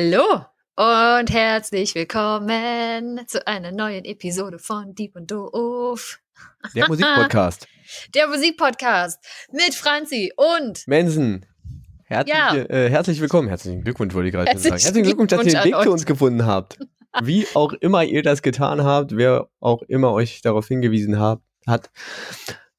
[0.00, 0.44] Hallo
[0.76, 6.20] und herzlich willkommen zu einer neuen Episode von Dieb und Doof.
[6.76, 7.66] Der Musikpodcast.
[8.14, 9.18] Der Musikpodcast
[9.50, 11.46] mit Franzi und Mensen.
[12.04, 12.54] Herzlich, Ja.
[12.54, 13.48] äh, herzlich willkommen.
[13.48, 14.74] Herzlichen Glückwunsch, wollte ich gerade schon sagen.
[14.74, 16.78] Herzlichen Glückwunsch, dass ihr den Weg zu uns gefunden habt.
[17.24, 21.90] Wie auch immer ihr das getan habt, wer auch immer euch darauf hingewiesen habt, hat.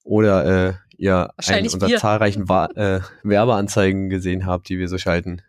[0.06, 1.98] Oder äh, ihr einen unserer wir.
[1.98, 5.42] zahlreichen Wa äh, Werbeanzeigen gesehen habt, die wir so schalten.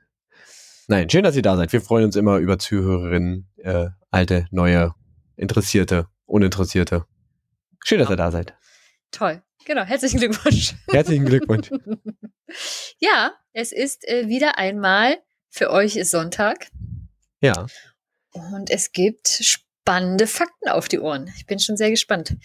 [0.90, 1.72] Nein, schön, dass ihr da seid.
[1.72, 4.92] Wir freuen uns immer über Zuhörerinnen, äh, alte, neue,
[5.36, 7.04] Interessierte, Uninteressierte.
[7.84, 8.54] Schön, dass ihr da seid.
[9.12, 9.40] toll.
[9.66, 10.74] Genau, herzlichen Glückwunsch.
[10.90, 11.70] Herzlichen Glückwunsch.
[12.98, 15.18] Ja, es ist äh, wieder einmal,
[15.50, 16.66] für euch ist Sonntag
[17.40, 17.66] Ja.
[18.32, 19.28] und es gibt
[19.90, 21.32] spannende Fakten auf die Ohren.
[21.36, 22.36] Ich bin schon sehr gespannt,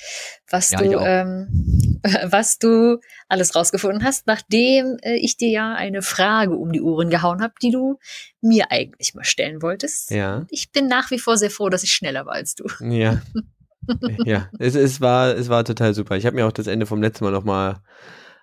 [0.50, 6.02] was Ja, du, ähm, was du alles rausgefunden hast, nachdem äh, ich dir ja eine
[6.02, 8.00] Frage um die Ohren gehauen habe, die du
[8.42, 10.10] mir eigentlich mal stellen wolltest.
[10.10, 10.48] Ja.
[10.50, 12.66] Ich bin nach wie vor sehr froh, dass ich schneller war als du.
[12.80, 13.22] Ja.
[14.26, 16.18] ja, es, es, war, es war total super.
[16.18, 17.78] Ich habe mir auch das Ende vom letzten Mal nochmal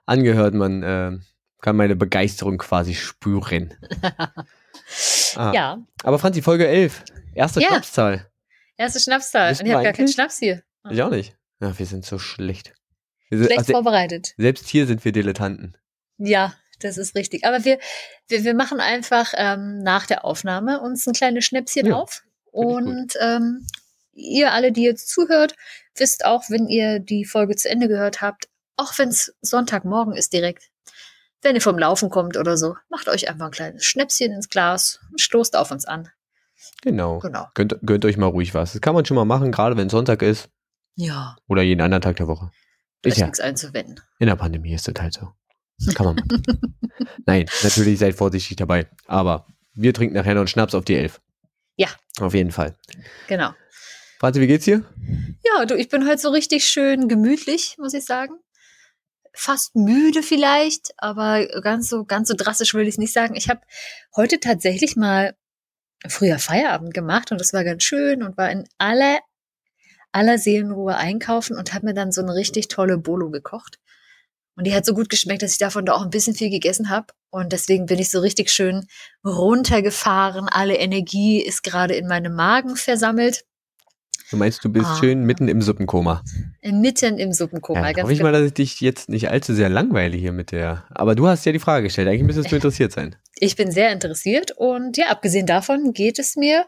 [0.07, 0.55] angehört.
[0.55, 1.19] Man äh,
[1.61, 3.75] kann meine Begeisterung quasi spüren.
[5.35, 5.53] Ah.
[5.55, 7.05] Ja, Aber Franzi, Folge 11.
[7.35, 7.69] Erste Ja.
[7.69, 8.32] Schnapszahl.
[8.77, 9.51] Erste Schnapszahl.
[9.51, 10.09] Wissen Und ich habe gar keinen?
[10.09, 10.63] Schnaps hier.
[10.91, 11.37] Ich auch nicht.
[11.61, 12.75] Ja, wir sind so schlecht.
[13.29, 14.35] Schlecht also, vorbereitet.
[14.37, 15.77] selbst hier sind wir Dilettanten.
[16.19, 17.45] Ja, das ist richtig.
[17.45, 17.79] Aber wir,
[18.29, 22.25] wir, wir machen einfach ähm, nach der Aufnahme uns ein kleines Schnäpschen Ja, auf.
[22.51, 23.67] Und ähm,
[24.13, 25.55] ihr alle, die jetzt zuhört,
[25.95, 30.33] wisst auch, wenn ihr die Folge zu Ende gehört habt, auch wenn es Sonntagmorgen ist
[30.33, 30.71] direkt,
[31.41, 35.01] wenn ihr vom Laufen kommt oder so, macht euch einfach ein kleines Schnäpschen ins Glas
[35.11, 36.11] und stoßt auf uns an.
[36.83, 37.19] Genau.
[37.21, 37.47] Genau.
[37.55, 38.73] Gönnt, gönnt euch mal ruhig was.
[38.73, 40.49] Das kann man schon mal machen, gerade wenn Sonntag ist
[40.97, 42.51] Ja, oder jeden anderen Tag der Woche.
[43.03, 44.01] da Ist ja, nichts einzuwenden.
[44.19, 45.29] in der Pandemie ist das halt so.
[45.95, 46.43] Kann man machen.
[47.27, 48.87] Nein, natürlich seid vorsichtig dabei.
[49.07, 51.21] Aber wir trinken nachher noch einen Schnaps auf die Elf.
[51.77, 51.89] Ja.
[52.21, 52.77] Auf jeden Fall.
[53.27, 53.53] Genau.
[54.21, 54.85] Franzi, wie geht's dir?
[55.45, 58.35] Ja, du, ich bin heute so richtig schön gemütlich, muss ich sagen.
[59.35, 63.35] Fast müde vielleicht, aber ganz so, ganz so drastisch will ich es nicht sagen.
[63.35, 63.63] Ich habe
[64.15, 65.35] heute tatsächlich mal
[66.09, 69.21] früher Feierabend gemacht und das war ganz schön und war in aller,
[70.13, 73.79] aller Seelenruhe einkaufen und habe mir dann so eine richtig tolle Bolo gekocht.
[74.55, 76.91] Und die hat so gut geschmeckt, dass ich davon da auch ein bisschen viel gegessen
[76.91, 77.07] habe.
[77.31, 78.87] Und deswegen bin ich so richtig schön
[79.25, 80.49] runtergefahren.
[80.49, 83.45] Alle Energie ist gerade in meinem Magen versammelt.
[84.33, 84.97] Du meinst, du bist Ah.
[84.99, 86.23] schön mitten im Suppenkoma.
[86.63, 87.81] Mitten im Suppenkoma.
[87.81, 88.31] Ja, ganz hoffe ich genau.
[88.31, 90.85] mal, dass ich dich jetzt nicht allzu sehr langweile hier mit der.
[90.91, 92.09] Aber du hast ja die Frage gestellt.
[92.09, 93.17] Eigentlich müsstest du interessiert sein.
[93.39, 96.65] Ich bin sehr interessiert und ja, abgesehen davon geht es mir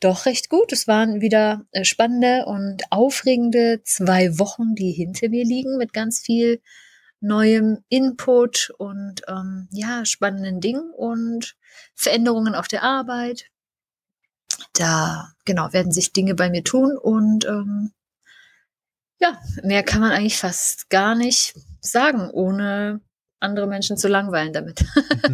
[0.00, 0.72] doch recht gut.
[0.72, 6.20] Es waren wieder äh, spannende und aufregende zwei Wochen, die hinter mir liegen mit ganz
[6.20, 6.60] viel
[7.20, 11.56] neuem Input und ähm, ja, spannenden Dingen und
[11.94, 13.46] Veränderungen auf der Arbeit.
[14.72, 17.92] Da, genau, werden sich Dinge bei mir tun und ähm,
[19.18, 23.00] ja, mehr kann man eigentlich fast gar nicht sagen, ohne
[23.40, 24.84] andere Menschen zu langweilen damit.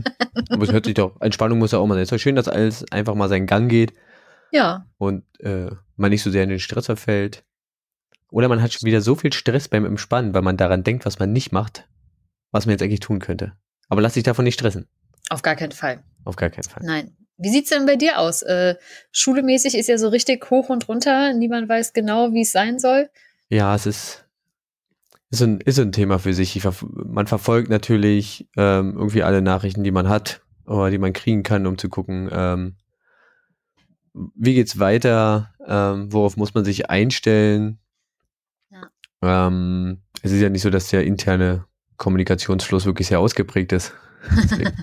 [0.51, 2.03] Aber es hört sich doch, Entspannung muss ja auch mal sein.
[2.03, 3.93] Es ist doch schön, dass alles einfach mal seinen Gang geht
[4.53, 7.45] ja, und äh, man nicht so sehr in den Stress verfällt.
[8.31, 11.19] Oder man hat schon wieder so viel Stress beim Entspannen, weil man daran denkt, was
[11.19, 11.89] man nicht macht,
[12.51, 13.53] was man jetzt eigentlich tun könnte.
[13.89, 14.87] Aber lass dich davon nicht stressen.
[15.31, 16.03] auf gar keinen Fall.
[16.25, 16.83] Auf gar keinen Fall.
[16.85, 17.17] Nein.
[17.43, 18.43] Wie sieht's denn bei dir aus?
[18.43, 18.77] Äh,
[19.11, 21.35] schulemäßig ist ja so richtig hoch und runter.
[21.35, 23.11] Niemand weiß genau, wie es sein soll.
[23.49, 24.25] Ja, es ist,
[25.31, 26.57] ist, ein, ist ein Thema für sich.
[26.57, 31.13] Ich, verf- man verfolgt natürlich ähm, irgendwie alle Nachrichten, die man hat oder die man
[31.13, 32.77] kriegen kann, um zu gucken, ähm,
[34.15, 37.79] wie geht's weiter, ähm, worauf muss man sich einstellen.
[38.71, 38.91] Ja.
[39.47, 41.65] Ähm, es ist ja nicht so, dass der interne
[41.97, 43.93] Kommunikationsfluss wirklich sehr ausgeprägt ist.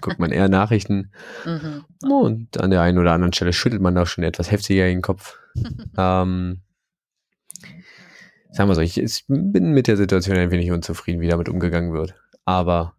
[0.01, 1.11] Guckt man eher Nachrichten
[1.45, 1.85] Mhm.
[2.09, 5.37] und an der einen oder anderen Stelle schüttelt man auch schon etwas heftiger den Kopf.
[5.97, 6.61] Ähm,
[8.51, 11.91] sagen wir so, ich, ich bin mit der Situation ein wenig unzufrieden, wie damit umgegangen
[11.93, 12.13] wird.
[12.45, 12.95] Aber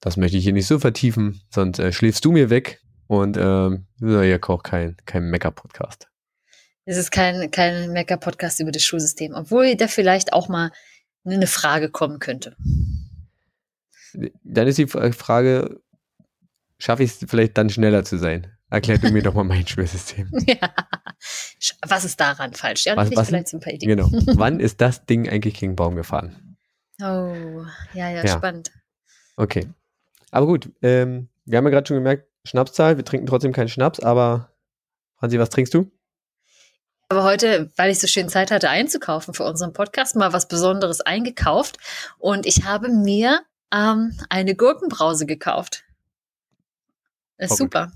[0.00, 3.86] das möchte ich hier nicht so vertiefen, sonst äh, schläfst du mir weg und ähm,
[4.00, 6.08] ja, hier auch kein, kein Mecker-Podcast.
[6.86, 10.72] Es ist kein, kein Mecker-Podcast über das Schulsystem, obwohl da vielleicht auch mal
[11.24, 12.56] eine Frage kommen könnte.
[14.44, 15.80] Dann ist die Fra- Frage,
[16.78, 18.46] schaffe ich es vielleicht dann schneller zu sein?
[18.70, 20.30] Erklär du mir doch mal mein Schulsystem.
[20.46, 20.74] ja.
[21.86, 22.84] Was ist daran falsch?
[22.86, 23.96] Ja, Was- was, was- vielleicht so ein paar Ideen.
[23.96, 24.08] Genau.
[24.38, 26.56] Wann ist das Ding eigentlich gegen den Baum gefahren?
[27.02, 27.64] Oh,
[27.94, 28.28] ja, ja, Ja.
[28.36, 28.70] spannend.
[29.36, 29.68] Okay.
[30.30, 34.00] Aber gut, ähm, wir haben ja gerade schon gemerkt, Schnapszahl, wir trinken trotzdem keinen Schnaps,
[34.00, 34.52] aber
[35.18, 35.90] Franzi, was trinkst du?
[37.08, 41.00] Aber heute, weil ich so schön Zeit hatte einzukaufen für unseren Podcast, mal was Besonderes
[41.00, 41.78] eingekauft.
[42.18, 43.40] Und ich habe mir
[43.72, 45.84] ähm, eine Gurkenbrause gekauft.
[47.38, 47.58] Ist Oh, gut.
[47.58, 47.92] super.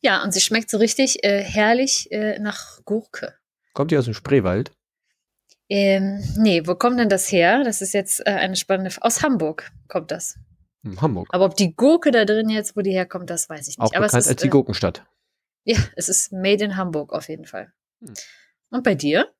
[0.00, 3.34] Ja, und sie schmeckt so richtig äh, herrlich äh, nach Gurke.
[3.72, 4.72] Kommt die aus dem Spreewald?
[5.68, 7.64] Ähm, nee, wo kommt denn das her?
[7.64, 8.88] Das ist jetzt äh, eine spannende.
[8.90, 10.38] F aus Hamburg kommt das.
[10.84, 11.28] Hm, Hamburg.
[11.32, 13.80] Aber ob die Gurke da drin jetzt, wo die herkommt, das weiß ich nicht.
[13.80, 15.04] Auch Aber bekannt es ist, als die äh, Gurkenstadt.
[15.64, 17.72] Ja, es ist made in Hamburg auf jeden Fall.
[18.00, 18.14] Hm.
[18.70, 19.32] Und bei dir?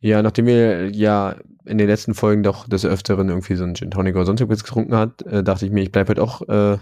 [0.00, 1.36] Ja, nachdem wir ja
[1.66, 4.64] in den letzten Folgen doch des Öfteren irgendwie so einen Gin Tonic oder sonst irgendwas
[4.64, 6.78] getrunken hat, äh, dachte ich mir, ich bleibe heute auch, äh,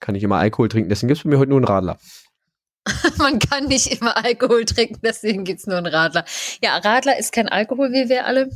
[0.00, 0.88] kann ich immer Alkohol trinken.
[0.88, 1.98] Deswegen gibt es bei mir heute nur einen Radler.
[3.18, 6.24] Man kann nicht immer Alkohol trinken, deswegen gibt's nur einen Radler.
[6.62, 8.50] Ja, Radler ist kein Alkohol, wie wir alle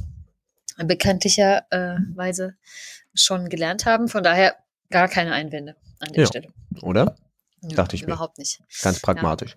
[0.79, 2.55] bekanntlicherweise
[3.15, 4.09] schon gelernt haben.
[4.09, 4.57] Von daher
[4.91, 6.27] gar keine Einwände an der Ja.
[6.27, 6.49] Stelle.
[6.83, 7.17] Oder?
[7.63, 8.09] Nö, Dachte ich mir.
[8.15, 8.61] Überhaupt nicht.
[8.83, 9.57] Ganz pragmatisch.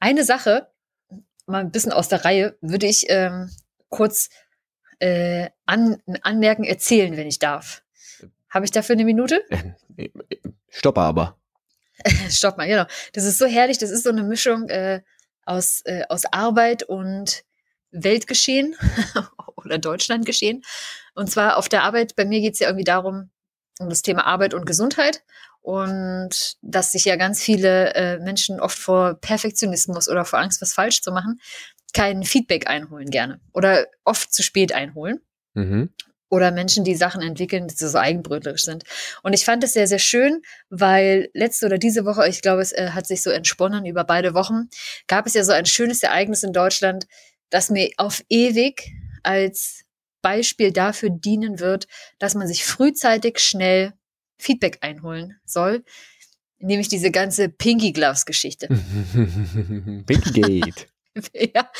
[0.00, 0.68] Eine Sache,
[1.46, 3.50] mal ein bisschen aus der Reihe, würde ich ähm,
[3.88, 4.28] kurz
[4.98, 7.82] äh, an, anmerken, erzählen, wenn ich darf.
[8.48, 9.42] Habe ich dafür eine Minute?
[10.70, 11.38] Stopper aber.
[12.30, 12.84] Stopp mal, genau.
[13.12, 13.78] Das ist so herrlich.
[13.78, 15.02] Das ist so eine Mischung äh,
[15.44, 17.44] aus, äh, aus Arbeit und
[17.90, 18.76] Weltgeschehen
[19.56, 20.62] oder Deutschlandgeschehen.
[21.14, 23.30] Und zwar auf der Arbeit, bei mir geht's ja irgendwie darum,
[23.78, 25.22] um das Thema Arbeit und Gesundheit.
[25.64, 30.74] Und dass sich ja ganz viele äh, Menschen oft vor Perfektionismus oder vor Angst, was
[30.74, 31.40] falsch zu machen,
[31.94, 33.40] kein Feedback einholen gerne.
[33.54, 35.22] Oder oft zu spät einholen
[35.54, 35.88] Mhm.
[36.28, 38.84] oder Menschen, die Sachen entwickeln, die so eigenbrötlerisch sind.
[39.22, 42.72] Und ich fand es sehr, sehr schön, weil letzte oder diese Woche, ich glaube, es
[42.72, 44.68] äh, hat sich so entsponnen über beide Wochen,
[45.06, 47.06] gab es ja so ein schönes Ereignis in Deutschland,
[47.48, 49.84] das mir auf ewig als
[50.20, 51.86] Beispiel dafür dienen wird,
[52.18, 53.94] dass man sich frühzeitig schnell
[54.38, 55.84] Feedback einholen soll,
[56.58, 58.68] nämlich diese ganze Pinky Gloves Geschichte.
[60.06, 60.88] Big Gate.
[61.54, 61.70] ja,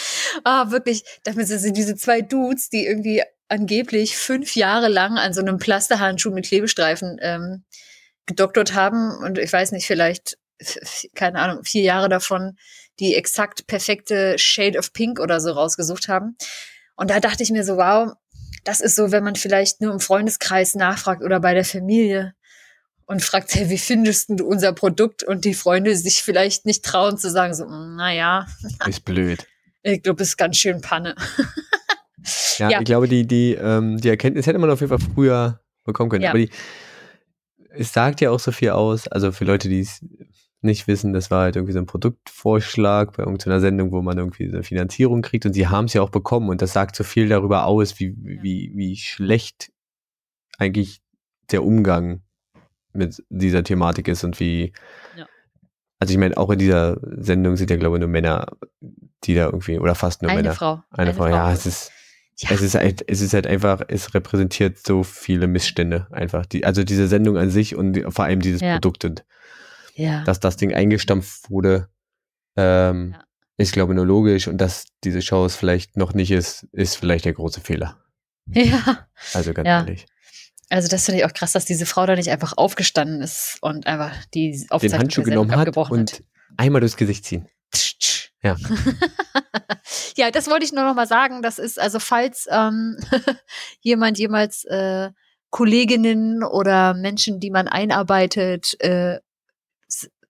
[0.45, 5.41] ah, wirklich, damit sind diese zwei Dudes, die irgendwie angeblich fünf Jahre lang an so
[5.41, 7.65] einem Plasterhandschuh mit Klebestreifen ähm,
[8.27, 10.39] gedoktert haben und ich weiß nicht, vielleicht,
[11.15, 12.57] keine Ahnung, vier Jahre davon
[13.00, 16.37] die exakt perfekte Shade of Pink oder so rausgesucht haben.
[16.97, 18.12] Und da dachte ich mir so, wow,
[18.62, 22.35] das ist so, wenn man vielleicht nur im Freundeskreis nachfragt oder bei der Familie
[23.06, 25.23] und fragt, hey, wie findest du unser Produkt?
[25.23, 28.47] Und die Freunde sich vielleicht nicht trauen zu sagen, so, "Mm, naja,
[28.87, 29.47] Ist blöd.
[29.83, 31.15] ich glaube, ist ganz schön Panne.
[32.59, 32.79] Ja, Ja.
[32.79, 36.23] ich glaube, die, die, ähm, die Erkenntnis hätte man auf jeden Fall früher bekommen können.
[36.23, 36.31] Ja.
[36.31, 36.49] Aber die,
[37.71, 39.09] es sagt ja auch so viel aus.
[39.09, 40.03] Also für Leute, die es
[40.62, 44.47] nicht wissen, das war halt irgendwie so ein Produktvorschlag bei irgendeiner Sendung, wo man irgendwie
[44.49, 47.05] so eine Finanzierung kriegt und sie haben es ja auch bekommen und das sagt so
[47.05, 49.71] viel darüber aus, wie, wie, wie schlecht
[50.57, 51.03] eigentlich
[51.50, 52.23] der Umgang
[52.94, 54.73] mit dieser Thematik ist und wie,
[55.17, 55.26] Ja.
[55.99, 58.46] also ich meine, auch in dieser Sendung sind ja, glaube ich, nur Männer,
[59.25, 60.55] die da irgendwie, oder fast nur Eine Männer.
[60.55, 60.82] Frau.
[60.91, 61.91] Eine, Frau, ja, es ist,
[62.38, 62.50] Ja.
[62.52, 66.46] es ist halt, es ist halt einfach, es repräsentiert so viele Missstände einfach.
[66.46, 68.75] Die, also diese Sendung an sich und die, vor allem dieses Ja.
[68.75, 69.25] Produkt und
[69.94, 70.25] ja.
[70.25, 71.88] dass das Ding eingestampft wurde,
[72.56, 73.14] ähm,
[73.56, 76.97] ist glaube ich nur logisch und dass diese Show es vielleicht noch nicht ist, ist
[76.97, 77.99] vielleicht der große Fehler.
[78.47, 79.06] ja.
[79.32, 80.06] Also ganz ehrlich.
[80.70, 83.87] Also das finde ich auch krass, dass diese Frau da nicht einfach aufgestanden ist und
[83.87, 86.25] einfach die Den Aufzeichnung Handschuh der Sendung genommen hat und
[86.56, 87.49] einmal durchs Gesicht ziehen.
[87.73, 88.30] Tsch, tsch.
[88.42, 88.56] Ja.
[90.16, 91.42] ja, das wollte ich nur noch mal sagen.
[91.42, 92.97] Das ist also, falls ähm,
[93.80, 95.11] jemand jemals äh,
[95.50, 99.21] Kolleginnen oder Menschen, die man einarbeitet, äh,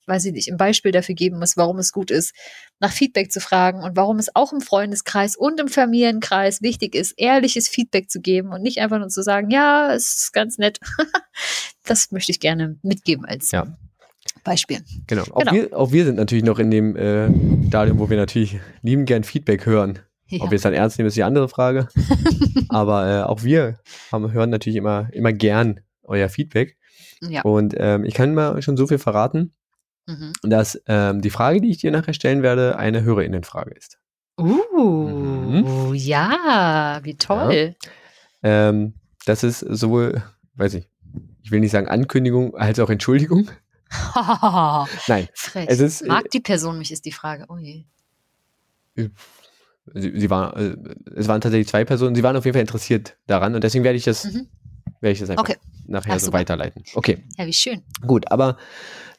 [0.07, 2.35] weiß ich nicht, ein Beispiel dafür geben muss, warum es gut ist,
[2.81, 7.13] nach Feedback zu fragen und warum es auch im Freundeskreis und im Familienkreis wichtig ist,
[7.17, 10.81] ehrliches Feedback zu geben und nicht einfach nur zu sagen, ja, es ist ganz nett.
[11.85, 13.77] das möchte ich gerne mitgeben als Ja.
[14.43, 14.81] Beispiel.
[15.07, 15.23] Genau.
[15.33, 15.53] Auch, Genau.
[15.53, 17.29] Wir, auch wir sind natürlich noch in dem äh,
[17.69, 20.01] Stadium, wo wir natürlich lieben gern Feedback hören.
[20.29, 20.43] Ja.
[20.43, 21.89] Ob wir es dann ernst nehmen, ist die andere Frage.
[22.69, 23.79] Aber äh, auch wir
[24.11, 26.77] haben, hören natürlich immer, immer gern euer Feedback.
[27.23, 27.43] ja.
[27.43, 29.55] Und ähm, ich kann mal schon so viel verraten,
[30.07, 30.33] Mhm.
[30.43, 33.99] dass ähm, die Frage, die ich dir nachher stellen werde, eine Hörerinnenfrage ist.
[34.39, 35.95] Uh, Mhm.
[35.95, 37.75] ja, wie toll.
[38.43, 38.95] Ähm,
[39.27, 40.23] das ist sowohl,
[40.57, 40.89] weiß ich,
[41.43, 43.49] ich will nicht sagen Ankündigung, als auch Entschuldigung.
[45.09, 45.67] Nein, Frech.
[45.69, 47.47] es ist, äh, Mag die Person mich, ist die Frage.
[47.49, 47.85] Oh je.
[48.97, 49.11] sie,
[49.95, 50.77] sie war, äh,
[51.15, 53.97] es waren tatsächlich zwei Personen, sie waren auf jeden Fall interessiert daran und deswegen werde
[53.97, 54.49] ich das, Mhm.
[55.05, 55.57] Werde ich das einfach Okay.
[55.87, 56.39] nachher Ach, so super.
[56.39, 56.83] weiterleiten.
[56.95, 57.83] Okay, Ja, wie schön.
[58.07, 58.57] gut, aber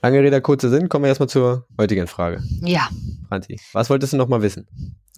[0.01, 2.43] lange Rede, kurzer Sinn, kommen wir erstmal zur heutigen Frage.
[2.61, 2.89] Ja.
[3.29, 4.67] Franzi, was wolltest du noch mal wissen?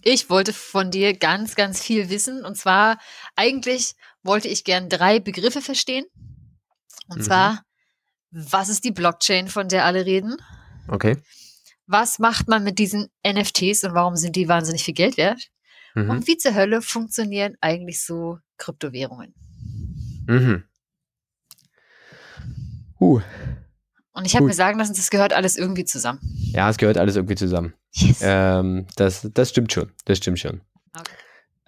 [0.02, 2.44] Ich wollte von dir ganz, ganz viel wissen.
[2.44, 2.98] Und zwar,
[3.34, 6.04] eigentlich wollte ich gern drei Begriffe verstehen.
[7.08, 7.22] Und Mhm.
[7.22, 7.62] zwar,
[8.30, 10.36] was ist die Blockchain, von der alle reden?
[10.86, 11.16] Okay.
[11.86, 15.48] Was macht man mit diesen NFTs und warum sind die wahnsinnig viel Geld wert?
[15.94, 16.10] Mhm.
[16.10, 19.34] Und wie zur Hölle funktionieren eigentlich so Kryptowährungen?
[20.28, 20.64] Mhm.
[23.00, 23.20] Uh,
[24.12, 26.18] Und ich habe mir sagen lassen, das gehört alles irgendwie zusammen.
[26.52, 27.74] Ja, es gehört alles irgendwie zusammen.
[27.92, 28.20] Yes.
[28.22, 29.92] Ähm, das, das stimmt schon.
[30.04, 30.60] Das stimmt schon.
[30.98, 31.12] Okay.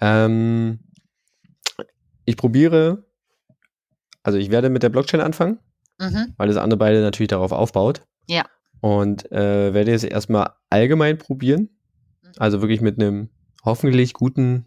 [0.00, 0.80] Ähm,
[2.24, 3.04] ich probiere,
[4.22, 5.58] also ich werde mit der Blockchain anfangen,
[6.00, 6.34] Mhm.
[6.38, 8.02] weil das andere beide natürlich darauf aufbaut.
[8.26, 8.44] Ja.
[8.80, 11.68] Und äh, werde jetzt erstmal allgemein probieren.
[12.22, 12.30] Mhm.
[12.38, 13.28] Also wirklich mit einem
[13.64, 14.64] hoffentlich guten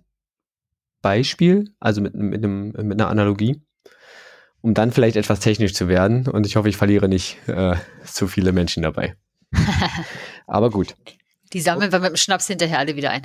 [1.02, 3.62] Beispiel, also mit, mit, einem, mit einer Analogie,
[4.64, 6.28] um dann vielleicht etwas technisch zu werden.
[6.28, 9.16] Und ich hoffe, ich verliere nicht äh, zu viele Menschen dabei.
[10.48, 10.96] Aber gut,
[11.54, 13.22] Die sammeln wir mit dem Schnaps hinterher alle wieder ein.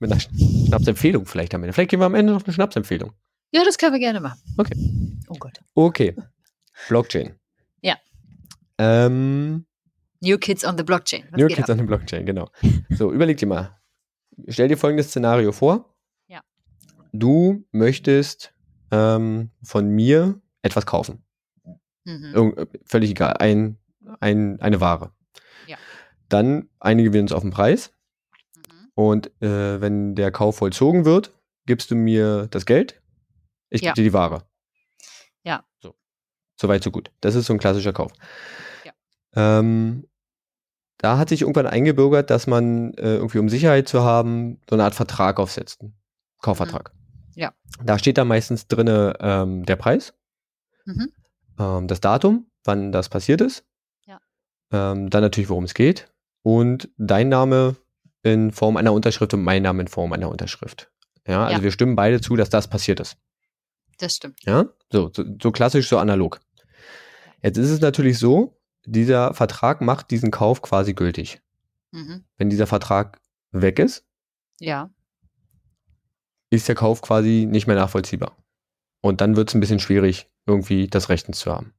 [0.00, 1.72] mit einer Sch- Schnapsempfehlung vielleicht am Ende.
[1.74, 3.12] Vielleicht geben wir am Ende noch eine Schnapsempfehlung.
[3.52, 4.40] Ja, das können wir gerne machen.
[4.56, 4.74] Okay.
[5.28, 5.60] Oh Gott.
[5.74, 6.14] Okay,
[6.88, 7.34] Blockchain.
[7.82, 7.96] Ja.
[8.78, 9.66] Ähm,
[10.20, 11.24] New Kids on the Blockchain.
[11.30, 11.70] Was New Kids ab?
[11.70, 12.48] on the Blockchain, genau.
[12.90, 13.76] So, überleg dir mal.
[14.48, 15.94] Stell dir folgendes Szenario vor.
[16.28, 16.40] Ja.
[17.12, 18.54] Du möchtest
[18.92, 21.24] ähm, von mir etwas kaufen.
[22.04, 22.32] Mhm.
[22.34, 23.34] Irgend, äh, völlig egal.
[23.38, 23.78] Ein,
[24.20, 25.12] ein, eine Ware.
[25.66, 25.76] Ja.
[26.28, 27.92] Dann einigen wir uns auf den Preis.
[28.56, 28.90] Mhm.
[28.94, 31.32] Und äh, wenn der Kauf vollzogen wird,
[31.66, 33.00] gibst du mir das Geld.
[33.70, 33.92] Ich Ja.
[33.92, 34.44] gebe dir die Ware.
[35.44, 35.64] Ja.
[35.80, 35.94] So.
[36.60, 37.10] Soweit, so gut.
[37.20, 38.12] Das ist so ein klassischer Kauf.
[38.84, 38.92] Ja.
[39.34, 40.06] Ähm,
[40.98, 44.84] da hat sich irgendwann eingebürgert, dass man äh, irgendwie, um Sicherheit zu haben, so eine
[44.84, 45.84] Art Vertrag aufsetzt.
[46.40, 46.92] Kaufvertrag.
[46.94, 47.01] Mhm.
[47.34, 47.52] Ja.
[47.84, 48.88] Da steht da meistens drin
[49.20, 50.14] ähm, der Preis,
[50.84, 51.12] Mhm.
[51.58, 53.64] ähm, das Datum, wann das passiert ist.
[54.06, 54.18] Ja.
[54.72, 56.12] Ähm, dann natürlich, worum es geht.
[56.42, 57.76] Und dein Name
[58.22, 60.90] in Form einer Unterschrift und mein Name in Form einer Unterschrift.
[61.26, 61.62] Ja, also Ja.
[61.62, 63.16] wir stimmen beide zu, dass das passiert ist.
[63.98, 64.38] Das stimmt.
[64.44, 66.40] Ja, so, so, so klassisch, so analog.
[67.42, 71.40] Jetzt ist es natürlich so, dieser Vertrag macht diesen Kauf quasi gültig.
[71.92, 72.24] Mhm.
[72.36, 73.20] Wenn dieser Vertrag
[73.52, 74.04] weg ist,
[74.58, 74.90] Ja.
[76.52, 78.36] Ist der Kauf quasi nicht mehr nachvollziehbar.
[79.00, 81.72] Und dann wird es ein bisschen schwierig, irgendwie das Rechtens zu haben.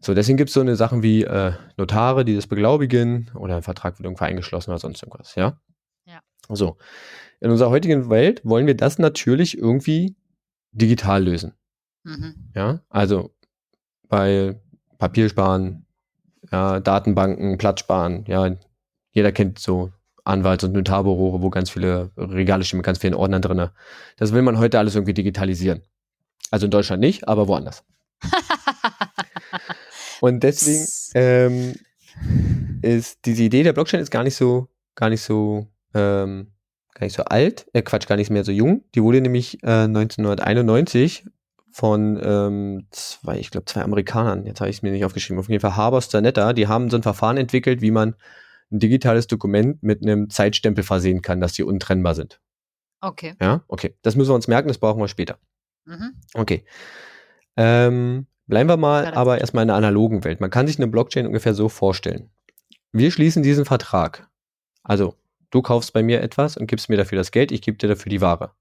[0.00, 3.62] So, deswegen gibt es so eine Sachen wie äh, Notare, die das beglaubigen oder ein
[3.62, 5.60] Vertrag wird irgendwo eingeschlossen oder sonst irgendwas, ja?
[6.06, 6.20] Ja.
[6.48, 6.76] So.
[7.40, 10.16] In unserer heutigen Welt wollen wir das natürlich irgendwie
[10.72, 11.54] digital lösen.
[12.02, 12.50] Mhm.
[12.56, 13.32] Ja, also
[14.08, 14.60] bei
[14.98, 15.86] Papiersparen,
[16.50, 18.56] ja, Datenbanken, Platzsparen, ja,
[19.12, 19.92] jeder kennt so
[20.24, 23.68] Anwalts- und Notarbüro, wo ganz viele Regale stehen mit ganz vielen Ordnern drin.
[24.16, 25.82] Das will man heute alles irgendwie digitalisieren.
[26.50, 27.84] Also in Deutschland nicht, aber woanders.
[30.20, 31.74] Und deswegen ähm,
[32.82, 36.52] ist diese Idee der Blockchain ist gar nicht so, gar nicht so, ähm,
[36.94, 38.84] gar nicht so alt, äh, Quatsch, gar nicht mehr so jung.
[38.94, 41.24] Die wurde nämlich äh, 1991
[41.72, 45.48] von ähm, zwei, ich glaube, zwei Amerikanern, jetzt habe ich es mir nicht aufgeschrieben, auf
[45.48, 48.14] jeden Fall Haber Stanetta, die haben so ein Verfahren entwickelt, wie man
[48.72, 52.40] ein digitales Dokument mit einem Zeitstempel versehen kann, dass die untrennbar sind.
[53.00, 53.34] Okay.
[53.40, 53.96] Ja, okay.
[54.02, 55.38] Das müssen wir uns merken, das brauchen wir später.
[55.84, 56.12] Mhm.
[56.34, 56.64] Okay.
[57.56, 60.40] Ähm, bleiben wir mal Ja, aber erstmal in der analogen Welt.
[60.40, 62.30] Man kann sich eine Blockchain ungefähr so vorstellen.
[62.92, 64.28] Wir schließen diesen Vertrag.
[64.82, 65.16] Also,
[65.50, 68.10] du kaufst bei mir etwas und gibst mir dafür das Geld, ich gebe dir dafür
[68.10, 68.52] die Ware.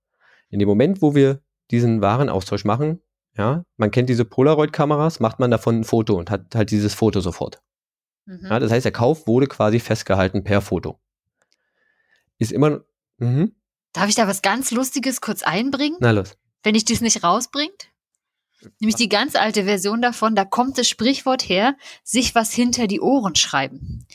[0.49, 3.01] In dem Moment, wo wir diesen Warenaustausch machen,
[3.37, 7.21] ja, man kennt diese Polaroid-Kameras, macht man davon ein Foto und hat halt dieses Foto
[7.21, 7.61] sofort.
[8.31, 8.47] Mhm.
[8.49, 10.99] Ja, das heißt, der Kauf wurde quasi festgehalten per Foto.
[12.37, 12.81] Ist immer,
[13.17, 13.55] mhm,
[13.93, 16.37] Darf ich da was ganz Lustiges kurz einbringen, na los.
[16.63, 17.89] wenn ich dies nicht rausbringt?
[18.79, 23.01] Nämlich die ganz alte Version davon, da kommt das Sprichwort her, sich was hinter die
[23.01, 24.05] Ohren schreiben.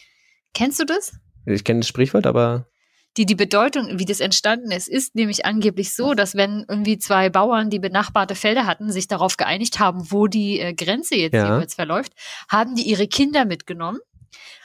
[0.55, 1.13] Kennst du das?
[1.45, 2.69] Ich kenne das Sprichwort, aber
[3.17, 7.31] Die, die Bedeutung, wie das entstanden ist, ist nämlich angeblich so, dass wenn irgendwie zwei
[7.31, 11.55] Bauern, die benachbarte Felder hatten, sich darauf geeinigt haben, wo die äh, Grenze jetzt Ja.
[11.55, 12.13] jeweils verläuft,
[12.49, 13.99] haben die ihre Kinder mitgenommen,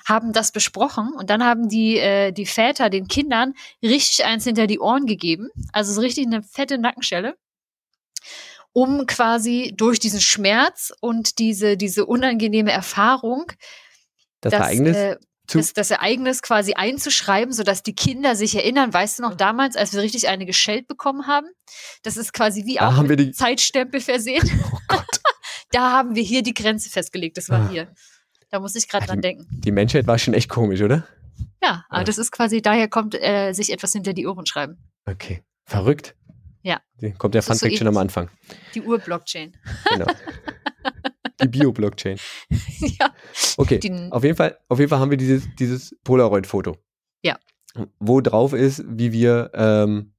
[0.05, 4.67] haben das besprochen und dann haben die, äh, die Väter den Kindern richtig eins hinter
[4.67, 7.36] die Ohren gegeben, also so richtig eine fette Nackenschelle,
[8.74, 13.46] um quasi durch diesen Schmerz und diese, diese unangenehme Erfahrung
[14.41, 15.17] das, das, Ereignis äh,
[15.60, 18.93] das, das Ereignis quasi einzuschreiben, sodass die Kinder sich erinnern.
[18.93, 21.48] Weißt du noch damals, als wir richtig eine geschellt bekommen haben?
[22.03, 24.43] Das ist quasi wie Da auch haben wir die- Zeitstempel versehen.
[24.74, 25.05] Oh Gott.
[25.72, 27.38] da haben wir hier die Grenze festgelegt.
[27.38, 27.70] Das war Ah.
[27.70, 27.93] hier.
[28.50, 29.48] Da muss ich gerade Ah, dran denken.
[29.50, 31.08] Die Menschheit war schon echt komisch, oder?
[31.63, 32.03] Ja, aber Ja.
[32.05, 34.77] das ist quasi, daher kommt äh, sich etwas hinter die Ohren schreiben.
[35.05, 35.43] Okay.
[35.65, 36.15] Verrückt.
[36.63, 36.79] Ja.
[37.17, 37.98] Kommt der Das ist so schon am.
[37.98, 38.29] Anfang.
[38.75, 39.55] Die Ur-Blockchain.
[39.89, 40.05] Genau.
[41.41, 42.17] die Bio-Blockchain.
[43.00, 43.13] ja.
[43.57, 43.79] Okay.
[43.79, 46.77] Die, Auf jeden Fall, auf jeden Fall haben wir dieses, dieses Polaroid-Foto.
[47.21, 47.38] Ja.
[48.00, 50.13] Wo drauf ist, wie wir ähm,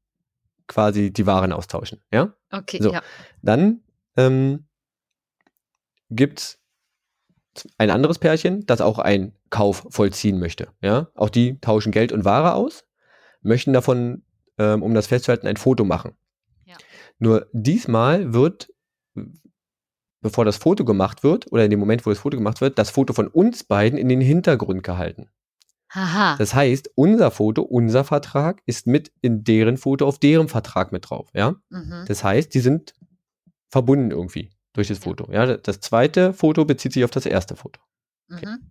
[0.67, 2.01] quasi die Waren austauschen.
[2.13, 2.35] Ja?
[2.51, 2.93] okay, so.
[2.93, 3.03] ja.
[3.43, 3.83] Dann
[4.17, 4.67] ähm,
[6.11, 6.59] gibt's
[7.77, 10.69] ein anderes Pärchen, das auch einen Kauf vollziehen möchte.
[10.81, 11.09] Ja?
[11.15, 12.85] Auch die tauschen Geld und Ware aus,
[13.43, 14.25] möchten davon,
[14.59, 16.17] ähm, um das festzuhalten, ein Foto machen.
[16.65, 16.77] Ja.
[17.19, 18.73] Nur diesmal wird
[20.23, 22.91] bevor das Foto gemacht wird, oder in dem Moment, wo das Foto gemacht wird, das
[22.91, 25.29] Foto von uns beiden in den Hintergrund gehalten.
[25.91, 26.37] Haha.
[26.39, 31.11] Das heißt, unser Foto, unser Vertrag ist mit in deren Foto auf deren Vertrag mit
[31.11, 31.57] drauf, ja?
[31.69, 32.05] Mhm.
[32.07, 32.95] Das heißt, die sind
[33.69, 34.99] verbunden irgendwie durch das.
[34.99, 35.31] Foto.
[35.31, 37.81] Ja, das zweite Foto bezieht sich auf das erste Foto.
[38.29, 38.71] Mhm.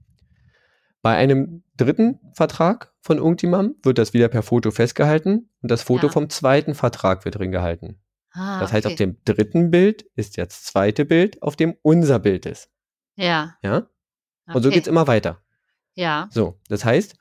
[1.04, 6.08] Bei einem dritten Vertrag von irgendjemandem wird das wieder per Foto festgehalten und das Foto
[6.08, 6.12] Ja.
[6.14, 8.00] vom zweiten Vertrag wird drin gehalten.
[8.34, 9.06] Ah, Das heißt, auf okay.
[9.06, 12.70] dem dritten Bild ist das zweite Bild, auf dem unser Bild ist.
[13.16, 13.58] Ja.
[13.62, 13.90] Ja?
[14.48, 14.76] Und so okay.
[14.78, 15.44] geht's immer weiter.
[15.96, 16.30] Ja.
[16.32, 17.16] So, das heißt,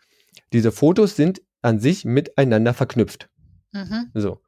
[0.52, 3.28] diese Fotos sind an sich miteinander verknüpft.
[3.72, 4.10] Mhm.
[4.14, 4.42] So.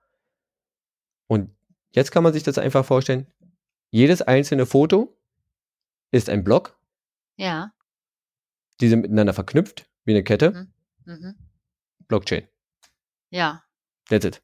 [1.26, 1.54] Und
[1.92, 3.26] jetzt kann man sich das einfach vorstellen.
[3.90, 5.18] Jedes einzelne Foto
[6.10, 6.78] ist ein Block,
[7.36, 7.72] Ja.
[8.80, 10.68] die sind miteinander verknüpft, wie eine Kette.
[11.04, 11.34] Mhm.
[12.08, 12.46] Blockchain.
[13.30, 13.64] Ja.
[14.08, 14.42] That's it.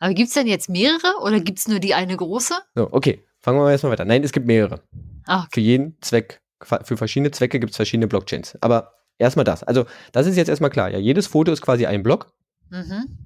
[0.00, 2.54] Aber gibt's denn jetzt mehrere oder gibt's nur die eine große?
[2.74, 3.24] So, okay.
[3.40, 4.04] Fangen wir mal erstmal weiter.
[4.04, 4.82] Nein, es gibt mehrere.
[5.26, 5.48] Ah, okay.
[5.54, 8.56] Für jeden Zweck, für verschiedene Zwecke gibt es verschiedene Blockchains.
[8.60, 9.62] Aber erstmal das.
[9.62, 10.90] Also, das ist jetzt erstmal klar.
[10.90, 12.32] Ja, jedes Foto ist quasi ein Block
[12.70, 13.18] Mhm.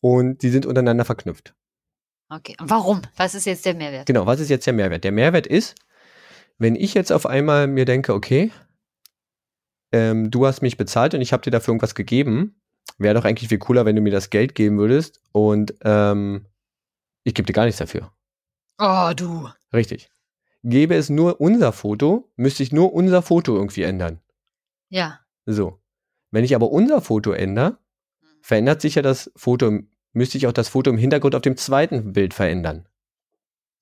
[0.00, 1.54] und die sind untereinander verknüpft.
[2.28, 2.54] Okay.
[2.60, 3.02] Und warum?
[3.16, 4.06] Was ist jetzt der Mehrwert?
[4.06, 5.04] Genau, was ist jetzt der Mehrwert?
[5.04, 5.74] Der Mehrwert ist,
[6.58, 8.52] wenn ich jetzt auf einmal mir denke, okay,
[9.92, 12.61] ähm, du hast mich bezahlt und ich habe dir dafür irgendwas gegeben,
[13.02, 16.46] wäre doch eigentlich viel cooler, wenn du mir das Geld geben würdest und ähm,
[17.24, 18.12] ich gebe dir gar nichts dafür.
[18.78, 19.48] Oh, du.
[19.72, 20.10] Richtig.
[20.64, 24.20] Gäbe es nur unser Foto, müsste ich nur unser Foto irgendwie ändern.
[24.88, 25.20] Ja.
[25.46, 25.80] So.
[26.30, 27.78] Wenn ich aber unser Foto ändere,
[28.40, 29.80] verändert sich ja das Foto,
[30.12, 32.86] müsste ich auch das Foto im Hintergrund auf dem zweiten Bild verändern.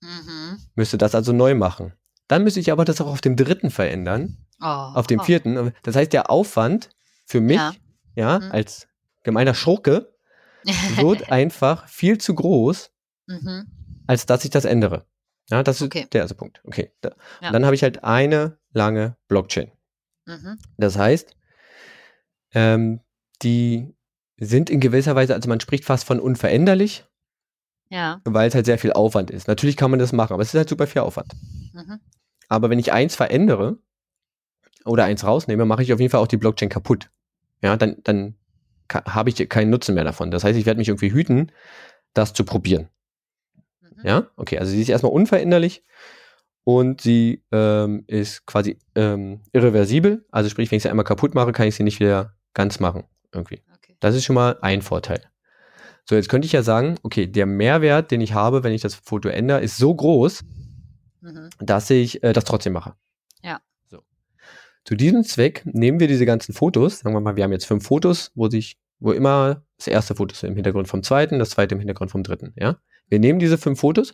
[0.02, 0.58] Mhm.
[0.74, 1.92] Müsste das also neu machen.
[2.28, 4.64] Dann müsste ich aber das auch auf dem dritten verändern, Oh.
[4.66, 5.24] auf dem oh.
[5.24, 5.72] vierten.
[5.82, 6.90] Das heißt, der Aufwand
[7.26, 7.72] für mich, Ja.
[8.14, 8.52] ja, Mhm.
[8.52, 8.86] als
[9.22, 10.14] gemeiner Schurke,
[10.96, 12.90] wird einfach viel zu groß,
[13.26, 13.66] mhm.
[14.06, 15.06] als dass ich das ändere.
[15.48, 16.06] Ja, das ist Okay.
[16.12, 16.60] der erste Punkt.
[16.64, 16.92] Okay.
[17.00, 17.48] Da, Ja.
[17.48, 19.72] und dann habe ich halt eine lange Blockchain.
[20.26, 20.58] Mhm.
[20.76, 21.34] Das heißt,
[22.52, 23.00] ähm,
[23.42, 23.94] die
[24.38, 27.04] sind in gewisser Weise, also man spricht fast von unveränderlich,
[27.88, 28.20] Ja.
[28.24, 29.48] weil es halt sehr viel Aufwand ist.
[29.48, 31.32] Natürlich kann man das machen, aber es ist halt super viel Aufwand.
[31.72, 32.00] Mhm.
[32.48, 33.78] Aber wenn ich eins verändere
[34.84, 37.10] oder eins rausnehme, mache ich auf jeden Fall auch die Blockchain kaputt.
[37.62, 38.36] Ja, dann, dann
[38.92, 40.30] habe ich keinen Nutzen mehr davon.
[40.30, 41.52] Das heißt, ich werde mich irgendwie hüten,
[42.14, 42.88] das zu probieren.
[43.80, 44.06] Mhm.
[44.06, 45.84] Ja, okay, also sie ist erstmal unveränderlich
[46.64, 50.26] und sie ähm, ist quasi ähm, irreversibel.
[50.30, 53.04] Also sprich, wenn ich sie einmal kaputt mache, kann ich sie nicht wieder ganz machen.
[53.32, 53.62] Irgendwie.
[53.76, 53.96] Okay.
[54.00, 55.22] Das ist schon mal ein Vorteil.
[56.04, 58.94] So, jetzt könnte ich ja sagen, okay, der Mehrwert, den ich habe, wenn ich das
[58.96, 60.42] Foto ändere, ist so groß,
[61.22, 61.50] Mhm.
[61.58, 62.94] dass ich äh, das trotzdem mache.
[63.42, 63.60] Ja.
[64.84, 67.84] Zu diesem Zweck nehmen wir diese ganzen Fotos, sagen wir mal, wir haben jetzt fünf
[67.86, 71.74] Fotos, wo sich, wo immer das erste Foto ist im Hintergrund vom zweiten, das zweite
[71.74, 72.78] im Hintergrund vom dritten, ja.
[73.08, 74.12] Wir nehmen diese fünf Fotos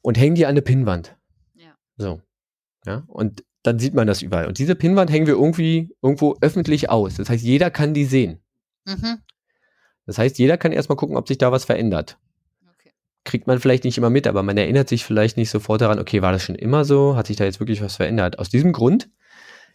[0.00, 1.16] und hängen die an eine Pinnwand.
[1.54, 1.76] Ja.
[1.96, 2.22] So.
[2.86, 3.04] Ja.
[3.08, 4.46] Und dann sieht man das überall.
[4.46, 7.16] Und diese Pinnwand hängen wir irgendwie irgendwo öffentlich aus.
[7.16, 8.40] Das heißt, jeder kann die sehen.
[8.86, 9.18] Mhm.
[10.06, 12.18] Das heißt, jeder kann erstmal gucken, ob sich da was verändert.
[12.64, 12.92] Okay.
[13.24, 16.22] Kriegt man vielleicht nicht immer mit, aber man erinnert sich vielleicht nicht sofort daran, okay,
[16.22, 17.16] war das schon immer so?
[17.16, 18.38] Hat sich da jetzt wirklich was verändert?
[18.38, 19.10] Aus diesem Grund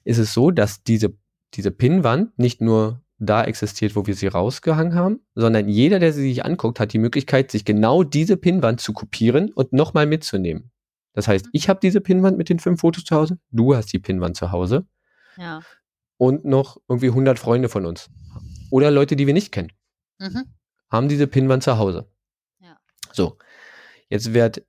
[0.04, 1.14] ist es so, dass diese,
[1.54, 6.24] diese Pinnwand nicht nur da existiert, wo wir sie rausgehangen haben, sondern jeder, der sie
[6.24, 10.72] sich anguckt, hat die Möglichkeit, sich genau diese Pinnwand zu kopieren und nochmal mitzunehmen.
[11.14, 14.00] Das heißt, ich habe diese Pinnwand mit den fünf Fotos zu Hause, du hast die
[14.00, 14.88] Pinnwand zu Hause
[15.38, 15.62] Ja.
[16.18, 18.10] und noch irgendwie 100 Freunde von uns.
[18.72, 19.72] Oder Leute, die wir nicht kennen
[20.20, 20.46] Mhm.
[20.90, 22.10] haben diese Pinnwand zu Hause.
[22.60, 22.78] Ja.
[23.12, 23.38] So,
[24.10, 24.64] jetzt werde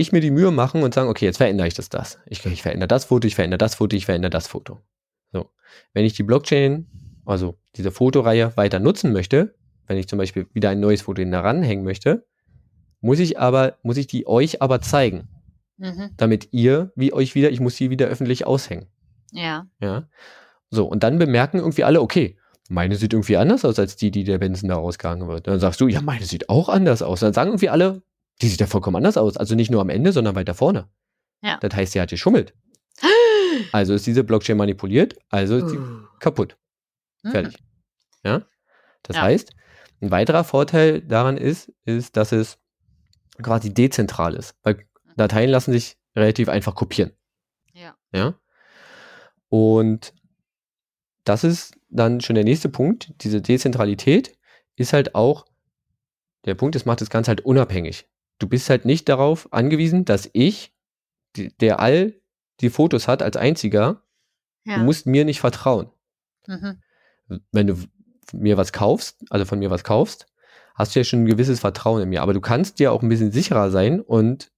[0.00, 2.18] ich mir die Mühe machen und sagen, okay, jetzt verändere ich das, das.
[2.26, 4.78] Ich, ich verändere das Foto, ich verändere das Foto, ich verändere das Foto.
[5.32, 5.50] So,
[5.92, 6.86] wenn ich die Blockchain,
[7.24, 9.54] also diese Fotoreihe weiter nutzen möchte,
[9.86, 12.26] wenn ich zum Beispiel wieder ein neues Foto daran hängen möchte,
[13.00, 15.28] muss ich aber, muss ich die euch aber zeigen,
[15.80, 16.10] Mhm.
[16.18, 18.86] damit ihr, wie euch wieder, ich muss sie wieder öffentlich aushängen.
[19.32, 19.66] Ja.
[19.80, 20.08] Ja.
[20.68, 22.36] So, und dann bemerken irgendwie alle, okay,
[22.68, 25.46] meine sieht irgendwie anders aus als die, die der Benson da rausgehangen wird.
[25.46, 27.20] Dann sagst du, ja, meine sieht auch anders aus.
[27.20, 28.02] Dann sagen irgendwie alle,
[28.42, 29.36] die sieht ja vollkommen anders aus.
[29.36, 30.88] Also nicht nur am Ende, sondern weiter vorne.
[31.42, 31.58] Ja.
[31.60, 32.54] Das heißt, sie hat geschummelt.
[33.72, 36.06] Also ist diese Blockchain manipuliert, also ist sie Uh.
[36.18, 36.56] kaputt.
[37.22, 37.30] Mhm.
[37.30, 37.56] Fertig.
[38.24, 38.46] Ja.
[39.02, 39.22] Das Ja.
[39.22, 39.52] heißt,
[40.00, 42.58] ein weiterer Vorteil daran ist, ist, dass es
[43.42, 44.54] quasi dezentral ist.
[44.62, 47.12] Weil Dateien lassen sich relativ einfach kopieren.
[47.74, 47.96] Ja.
[48.14, 48.34] Ja.
[49.48, 50.14] Und
[51.24, 53.12] das ist dann schon der nächste Punkt.
[53.22, 54.32] Diese Dezentralität
[54.76, 55.44] ist halt auch
[56.46, 58.08] der Punkt, das macht das Ganze halt unabhängig.
[58.40, 60.74] Du bist halt nicht darauf angewiesen, dass ich,
[61.36, 62.20] der all
[62.60, 64.02] die Fotos hat als einziger,
[64.64, 64.78] Ja.
[64.78, 65.90] du musst mir nicht vertrauen.
[66.46, 66.82] Mhm.
[67.52, 67.76] Wenn du
[68.32, 70.26] mir was kaufst, also von mir was kaufst,
[70.74, 72.22] hast du ja schon ein gewisses Vertrauen in mir.
[72.22, 74.50] Aber du kannst dir auch ein bisschen sicherer sein und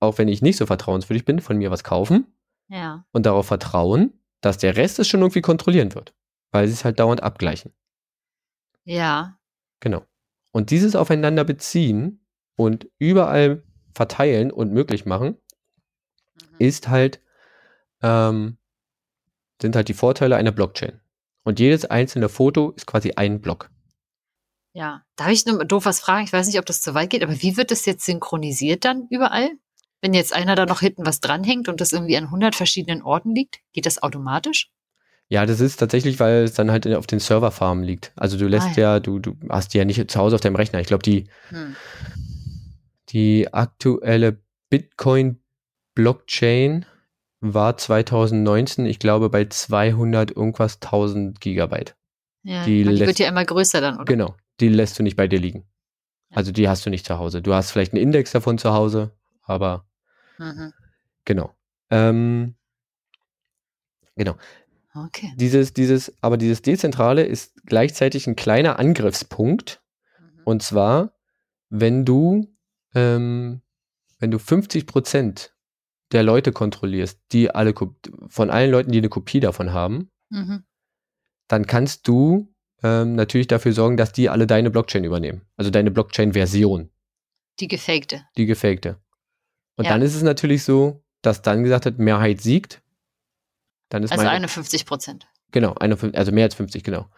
[0.00, 2.26] auch wenn ich nicht so vertrauenswürdig bin, von mir was kaufen
[2.68, 3.06] Ja.
[3.12, 6.14] und darauf vertrauen, dass der Rest es schon irgendwie kontrollieren wird.
[6.50, 7.72] Weil sie es halt dauernd abgleichen.
[8.84, 9.38] Ja.
[9.80, 10.04] Genau.
[10.52, 12.25] Und dieses Aufeinander beziehen
[12.56, 13.62] und überall
[13.94, 15.36] verteilen und möglich machen,
[16.34, 16.56] Mhm.
[16.58, 17.20] ist halt,
[18.02, 18.58] ähm,
[19.62, 21.00] sind halt die Vorteile einer Blockchain.
[21.44, 23.70] Und jedes einzelne Foto ist quasi ein Block.
[24.72, 25.02] Ja.
[25.16, 26.24] Darf ich nur doof was fragen?
[26.24, 29.06] Ich weiß nicht, ob das zu weit geht, aber wie wird das jetzt synchronisiert dann
[29.10, 29.48] überall?
[30.02, 33.34] Wenn jetzt einer da noch hinten was dranhängt und das irgendwie an 100 verschiedenen Orten
[33.34, 34.70] liegt, geht das automatisch?
[35.28, 38.12] Ja, das ist tatsächlich, weil es dann halt auf den Serverfarmen liegt.
[38.16, 40.56] Also du lässt Ah, ja, du, du hast die ja nicht zu Hause auf deinem
[40.56, 40.80] Rechner.
[40.80, 41.74] Ich glaube, die, Hm.
[43.10, 46.86] Die aktuelle Bitcoin-Blockchain
[47.40, 51.96] war 2019, ich glaube, bei 200 irgendwas 1000 Gigabyte.
[52.42, 54.04] Ja, Die die, wird ja immer größer dann, oder?
[54.04, 55.66] Genau, die lässt du nicht bei dir liegen.
[56.30, 56.38] Ja.
[56.38, 57.42] Also die hast du nicht zu Hause.
[57.42, 59.86] Du hast vielleicht einen Index davon zu Hause, aber
[60.38, 60.72] Mhm.
[61.24, 61.54] genau.
[61.90, 62.56] Ähm,
[64.16, 64.36] genau.
[64.94, 65.32] Okay.
[65.36, 69.82] Dieses, dieses, aber dieses Dezentrale ist gleichzeitig ein kleiner Angriffspunkt.
[70.18, 70.40] Mhm.
[70.44, 71.12] Und zwar,
[71.68, 72.48] wenn du,
[72.96, 73.60] ähm,
[74.18, 75.54] wenn du 50 Prozent
[76.12, 77.74] der Leute kontrollierst, die alle,
[78.28, 80.64] von allen Leuten, die eine Kopie davon haben, Mhm.
[81.46, 85.42] dann kannst du ähm, natürlich dafür sorgen, dass die alle deine Blockchain übernehmen.
[85.56, 86.90] Also deine Blockchain-Version,
[87.60, 88.24] Die gefakte.
[88.36, 89.00] die gefakte.
[89.76, 89.92] Und Ja.
[89.92, 92.82] dann ist es natürlich so, dass dann gesagt wird, Mehrheit siegt.
[93.88, 95.26] Dann ist Also meine, 51 Prozent.
[95.52, 97.08] Genau, eine, also mehr als 50, genau.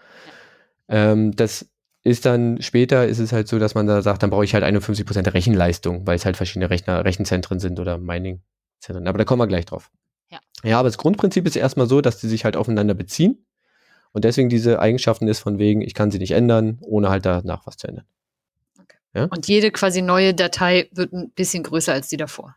[0.89, 1.69] Ähm, das
[2.05, 4.65] ist dann später ist es halt so, dass man da sagt, dann brauche ich halt
[4.65, 9.07] 51% der Rechenleistung, weil es halt verschiedene Rechner, Rechenzentren sind oder Mining-Zentren.
[9.09, 9.91] Aber da kommen wir gleich drauf.
[10.31, 10.39] Ja.
[10.63, 13.45] Ja, aber das Grundprinzip ist erstmal so, dass die sich halt aufeinander beziehen
[14.13, 17.67] und deswegen diese Eigenschaften ist von wegen, ich kann sie nicht ändern, ohne halt danach
[17.67, 18.07] was zu ändern.
[19.31, 22.55] Und jede quasi neue Datei wird ein bisschen größer als die davor.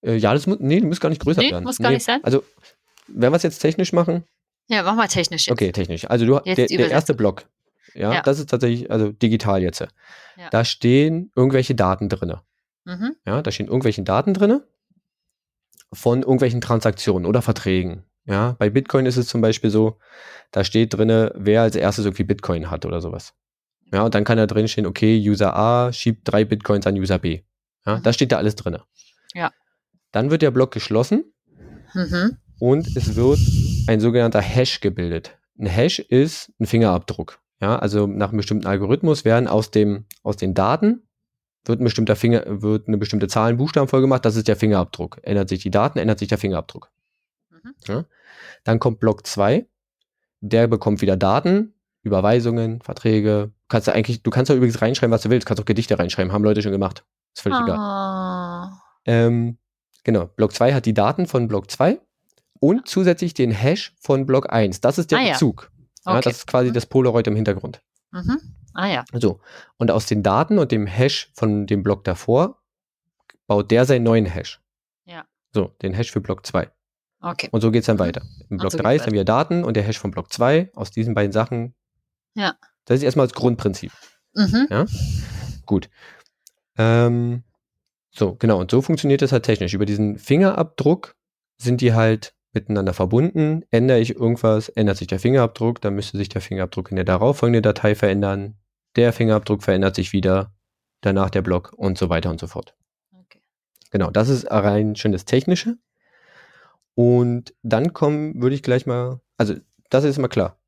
[0.00, 1.64] Äh, ja, das muss, nee, die muss gar nicht größer Nee, werden.
[1.64, 2.22] muss gar nicht sein?
[2.22, 2.44] Also,
[3.08, 4.24] wenn wir es jetzt technisch machen,
[4.68, 5.52] Ja, mach mal technisch jetzt.
[5.52, 6.08] Okay, technisch.
[6.08, 7.46] Also du, der, der erste Block,
[7.94, 8.22] ja, Ja.
[8.22, 9.80] das ist tatsächlich, also digital jetzt.
[9.80, 9.88] Ja.
[10.50, 12.42] Da stehen irgendwelche Daten drinne.
[12.84, 13.16] Mhm.
[13.26, 14.66] Ja, da stehen irgendwelche Daten drinne
[15.92, 18.04] von irgendwelchen Transaktionen oder Verträgen.
[18.26, 19.98] Ja, bei Bitcoin ist es zum Beispiel so,
[20.50, 23.34] da steht drinne, wer als erstes irgendwie Bitcoin hat oder sowas.
[23.90, 27.18] Ja, und dann kann da drin stehen, okay, User A schiebt drei Bitcoins an User
[27.18, 27.40] B.
[27.86, 28.02] Ja, Mhm.
[28.02, 28.82] da steht da alles drinne.
[29.32, 29.50] Ja.
[30.12, 31.32] Dann wird der Block geschlossen
[31.94, 32.36] Mhm.
[32.58, 33.38] und es wird
[33.86, 35.38] ein sogenannter Hash gebildet.
[35.58, 37.40] Ein Hash ist ein Fingerabdruck.
[37.60, 41.02] Ja, also nach einem bestimmten Algorithmus werden aus dem, aus den Daten
[41.64, 45.18] wird ein bestimmter Finger, wird eine bestimmte Zahl in Buchstabenfolge gemacht, das ist der Fingerabdruck.
[45.22, 46.90] Ändert sich die Daten, ändert sich der Fingerabdruck.
[47.50, 47.74] Mhm.
[47.86, 48.04] Ja.
[48.64, 49.66] Dann kommt Block 2,
[50.40, 53.50] der bekommt wieder Daten, Überweisungen, Verträge.
[53.68, 56.32] Kannst du eigentlich, du kannst da übrigens reinschreiben, was du willst, kannst auch Gedichte reinschreiben,
[56.32, 57.04] haben Leute schon gemacht.
[57.34, 57.76] Ist völlig egal.
[57.76, 58.82] Ah.
[59.04, 59.58] Ähm,
[60.04, 62.00] genau, Block 2 hat die Daten von Block 2
[62.60, 64.80] und zusätzlich den Hash von Block 1.
[64.80, 65.32] Das ist der Ah.
[65.32, 65.70] Bezug.
[65.70, 66.20] Ja, Okay.
[66.22, 66.74] das ist quasi Mhm.
[66.74, 67.82] das Polaroid im Hintergrund.
[68.12, 68.38] Mhm.
[68.74, 69.04] Ah ja.
[69.14, 69.40] So.
[69.76, 72.62] Und aus den Daten und dem Hash von dem Block davor
[73.46, 74.60] baut der seinen neuen Hash.
[75.04, 75.24] Ja.
[75.52, 76.70] So, den Hash für Block 2.
[77.20, 77.48] Okay.
[77.50, 78.00] Und so geht es dann Mhm.
[78.00, 78.22] weiter.
[78.48, 80.70] Im Block so 3 geht's ist dann wieder Daten und der Hash von Block 2.
[80.74, 81.74] Aus diesen beiden Sachen.
[82.34, 82.54] Ja.
[82.84, 83.92] Das ist erstmal das Grundprinzip.
[84.34, 84.86] Mhm.
[85.66, 85.90] Gut.
[86.76, 87.42] Ähm,
[88.10, 88.60] so, genau.
[88.60, 89.74] Und so funktioniert das halt technisch.
[89.74, 91.16] Über diesen Fingerabdruck
[91.56, 93.64] sind die halt miteinander verbunden.
[93.70, 97.62] Ändere ich irgendwas, ändert sich der Fingerabdruck, dann müsste sich der Fingerabdruck in der darauffolgenden
[97.62, 98.56] Datei verändern.
[98.96, 100.52] Der Fingerabdruck verändert sich wieder,
[101.00, 102.74] danach der Block und so weiter und so fort.
[103.12, 103.40] Okay.
[103.90, 105.76] Genau, das ist rein schön das Technische.
[106.94, 109.54] Und dann kommen, würde ich gleich mal, also
[109.90, 110.58] das ist mal klar.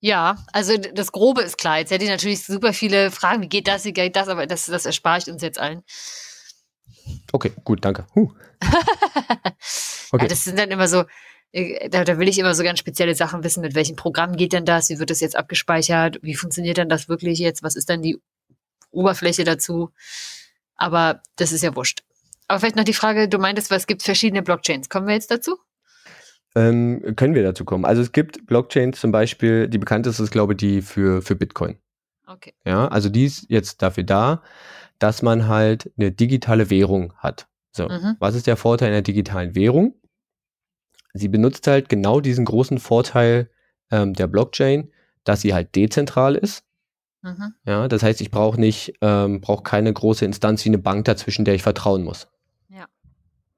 [0.00, 1.78] Ja, also das Grobe ist klar.
[1.78, 3.42] Jetzt hätte ich natürlich super viele Fragen.
[3.42, 4.28] Wie geht das, wie geht das?
[4.28, 5.82] Aber das, das erspare ich uns jetzt allen.
[7.32, 8.06] Okay, gut, danke.
[8.14, 8.32] Huh.
[10.10, 10.24] Okay.
[10.24, 11.04] Ja, das sind dann immer so,
[11.52, 13.60] äh, da, da will ich immer so ganz spezielle Sachen wissen.
[13.60, 14.88] Mit welchem Programm geht denn das?
[14.88, 16.18] Wie wird das jetzt abgespeichert?
[16.22, 17.62] Wie funktioniert denn das wirklich jetzt?
[17.62, 18.18] Was ist dann die
[18.90, 19.90] Oberfläche dazu?
[20.76, 22.04] Aber das ist ja wurscht.
[22.46, 24.88] Aber vielleicht noch die Frage, du meintest, es gibt verschiedene Blockchains.
[24.88, 25.58] Kommen wir jetzt dazu?
[26.54, 27.84] Ähm, können wir dazu kommen?
[27.84, 31.78] Also es gibt Blockchains zum Beispiel, die bekannteste ist, glaube ich, die für, für Bitcoin.
[32.26, 32.54] Okay.
[32.64, 34.42] Ja, also die ist jetzt dafür da,
[34.98, 37.46] dass man halt eine digitale Währung hat.
[37.72, 38.16] So, Mhm.
[38.18, 39.94] was ist der Vorteil einer digitalen Währung?
[41.14, 43.50] Sie benutzt halt genau diesen großen Vorteil
[43.90, 44.92] ähm, der Blockchain,
[45.24, 46.64] dass sie halt dezentral ist.
[47.22, 47.54] Mhm.
[47.64, 51.44] Ja, das heißt, ich brauche nicht, ähm, brauche keine große Instanz wie eine Bank dazwischen,
[51.44, 52.28] der ich vertrauen muss.
[52.68, 52.86] Ja.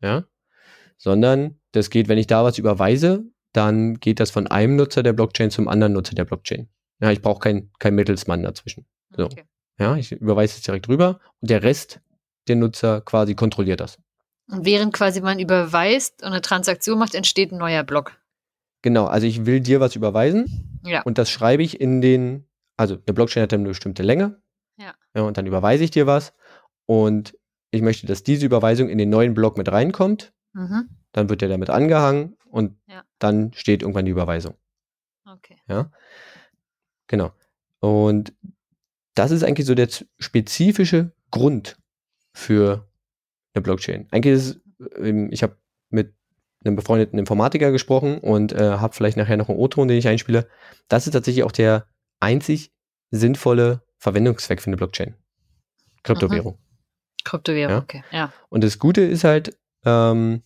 [0.03, 0.24] Ja.
[0.96, 5.12] Sondern das geht, wenn ich da was überweise, dann geht das von einem Nutzer der
[5.12, 6.68] Blockchain zum anderen Nutzer der Blockchain.
[7.00, 8.87] Ja, ich brauche keinen kein Mittelsmann dazwischen.
[9.16, 9.24] So.
[9.26, 9.44] Okay.
[9.81, 12.01] Ja, ich überweise es direkt rüber und der Rest
[12.49, 13.99] der Nutzer quasi kontrolliert das.
[14.49, 18.16] Und während quasi man überweist und eine Transaktion macht, entsteht ein neuer Block.
[18.83, 21.03] Genau, also ich will dir was überweisen Ja.
[21.03, 24.40] und das schreibe ich in den, also eine Blockchain hat eine bestimmte Länge.
[24.77, 24.95] Ja.
[25.14, 25.23] ja.
[25.23, 26.33] Und dann überweise ich dir was
[26.87, 27.37] und
[27.71, 30.33] ich möchte, dass diese Überweisung in den neuen Block mit reinkommt.
[30.53, 30.88] Mhm.
[31.12, 33.05] Dann wird der damit angehangen und Ja.
[33.19, 34.55] dann steht irgendwann die Überweisung.
[35.25, 35.57] Okay.
[35.69, 35.90] Ja.
[37.07, 37.31] Genau.
[37.81, 38.33] Und
[39.21, 41.77] das ist eigentlich so der spezifische Grund
[42.33, 42.89] für
[43.53, 44.09] eine Blockchain.
[44.11, 44.47] Eigentlich ist
[44.79, 45.59] es, ähm, ich habe
[45.91, 46.15] mit
[46.65, 50.49] einem befreundeten Informatiker gesprochen und äh, habe vielleicht nachher noch einen O-Ton, den ich einspiele.
[50.89, 51.87] Das ist tatsächlich auch der
[52.19, 52.73] einzig
[53.11, 55.15] sinnvolle Verwendungszweck für eine Blockchain.
[56.03, 56.59] Kryptowährung.
[57.25, 57.83] Kryptowährung, Ja.
[57.83, 58.03] okay.
[58.11, 58.33] Ja.
[58.49, 59.55] Und das Gute ist halt,
[59.85, 60.43] ähm,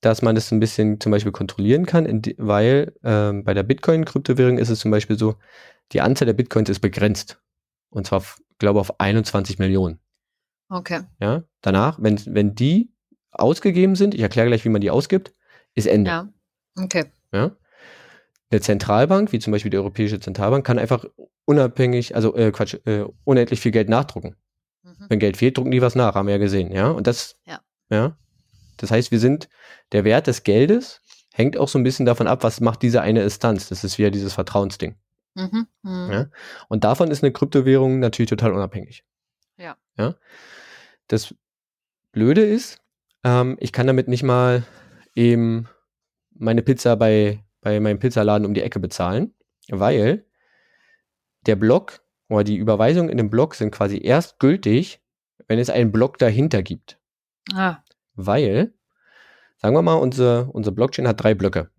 [0.00, 4.70] dass man das ein bisschen zum Beispiel kontrollieren kann, weil ähm, bei der Bitcoin-Kryptowährung ist
[4.70, 5.36] es zum Beispiel so,
[5.92, 7.40] die Anzahl der Bitcoins ist begrenzt.
[7.90, 8.24] Und zwar,
[8.58, 10.00] glaube auf 21 Millionen.
[10.68, 11.00] Okay.
[11.20, 11.42] Ja?
[11.60, 12.92] Danach, wenn, wenn die
[13.32, 15.34] ausgegeben sind, ich erkläre gleich, wie man die ausgibt,
[15.74, 16.10] ist Ende.
[16.10, 16.28] Ja.
[16.78, 17.06] Okay.
[17.32, 17.56] Ja?
[18.50, 21.04] Eine Zentralbank, wie zum Beispiel die Europäische Zentralbank, kann einfach
[21.44, 24.36] unabhängig, also äh, Quatsch, äh, unendlich viel Geld nachdrucken.
[24.82, 25.06] Mhm.
[25.08, 26.88] Wenn Geld fehlt, drucken die was nach, haben wir ja gesehen, ja.
[26.90, 27.60] Und das, Ja.
[27.90, 28.16] ja.
[28.76, 29.48] Das heißt, wir sind,
[29.92, 31.02] der Wert des Geldes
[31.34, 33.68] hängt auch so ein bisschen davon ab, was macht diese eine Instanz.
[33.68, 34.96] Das ist wieder dieses Vertrauensding.
[35.34, 35.66] Mhm.
[35.82, 36.10] Mhm.
[36.10, 36.26] Ja.
[36.68, 39.04] Und davon ist eine Kryptowährung natürlich total unabhängig.
[39.56, 39.76] Ja.
[39.96, 40.14] Ja.
[41.08, 41.34] Das
[42.12, 42.80] Blöde ist,
[43.24, 44.64] ähm, ich kann damit nicht mal
[45.14, 45.68] eben
[46.30, 49.34] meine Pizza bei, bei meinem Pizzaladen um die Ecke bezahlen,
[49.68, 50.24] weil
[51.46, 55.02] der Block oder die Überweisungen in dem Block sind quasi erst gültig,
[55.48, 56.98] wenn es einen Block dahinter gibt.
[57.52, 57.78] Ah.
[58.14, 58.72] Weil,
[59.56, 61.70] sagen wir mal, unsere, unsere Blockchain hat drei Blöcke.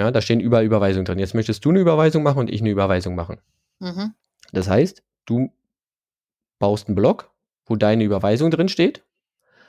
[0.00, 0.10] Ja.
[0.10, 1.18] Da stehen überall Überweisungen drin.
[1.18, 3.38] Jetzt möchtest du eine Überweisung machen und ich eine Überweisung machen.
[3.78, 4.14] Mhm.
[4.52, 5.52] Das heißt, du
[6.58, 7.30] baust einen Block,
[7.66, 9.02] wo deine Überweisung drin steht.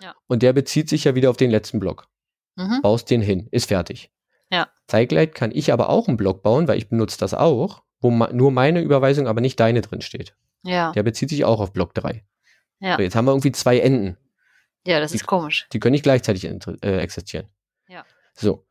[0.02, 0.16] Ja.
[0.28, 2.08] Und der bezieht sich ja wieder auf den letzten Block.
[2.56, 2.82] Mhm.
[2.82, 4.12] Baust den hin, ist fertig.
[4.52, 4.68] Ja.
[4.88, 8.52] Zeitgleich kann ich aber auch einen Block bauen, weil ich benutze das auch, wo nur
[8.52, 10.36] meine Überweisung, aber nicht deine drin steht.
[10.64, 10.92] Ja.
[10.92, 12.24] Der bezieht sich auch auf Block 3.
[12.80, 12.96] Ja.
[12.98, 14.18] So, jetzt haben wir irgendwie zwei Enden.
[14.86, 15.68] Ja, das Die- ist komisch.
[15.72, 17.48] Die können nicht gleichzeitig äh, existieren.
[17.88, 18.04] Ja.
[18.34, 18.66] So.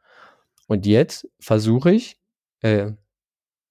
[0.71, 2.21] Und jetzt versuche ich
[2.63, 2.93] äh,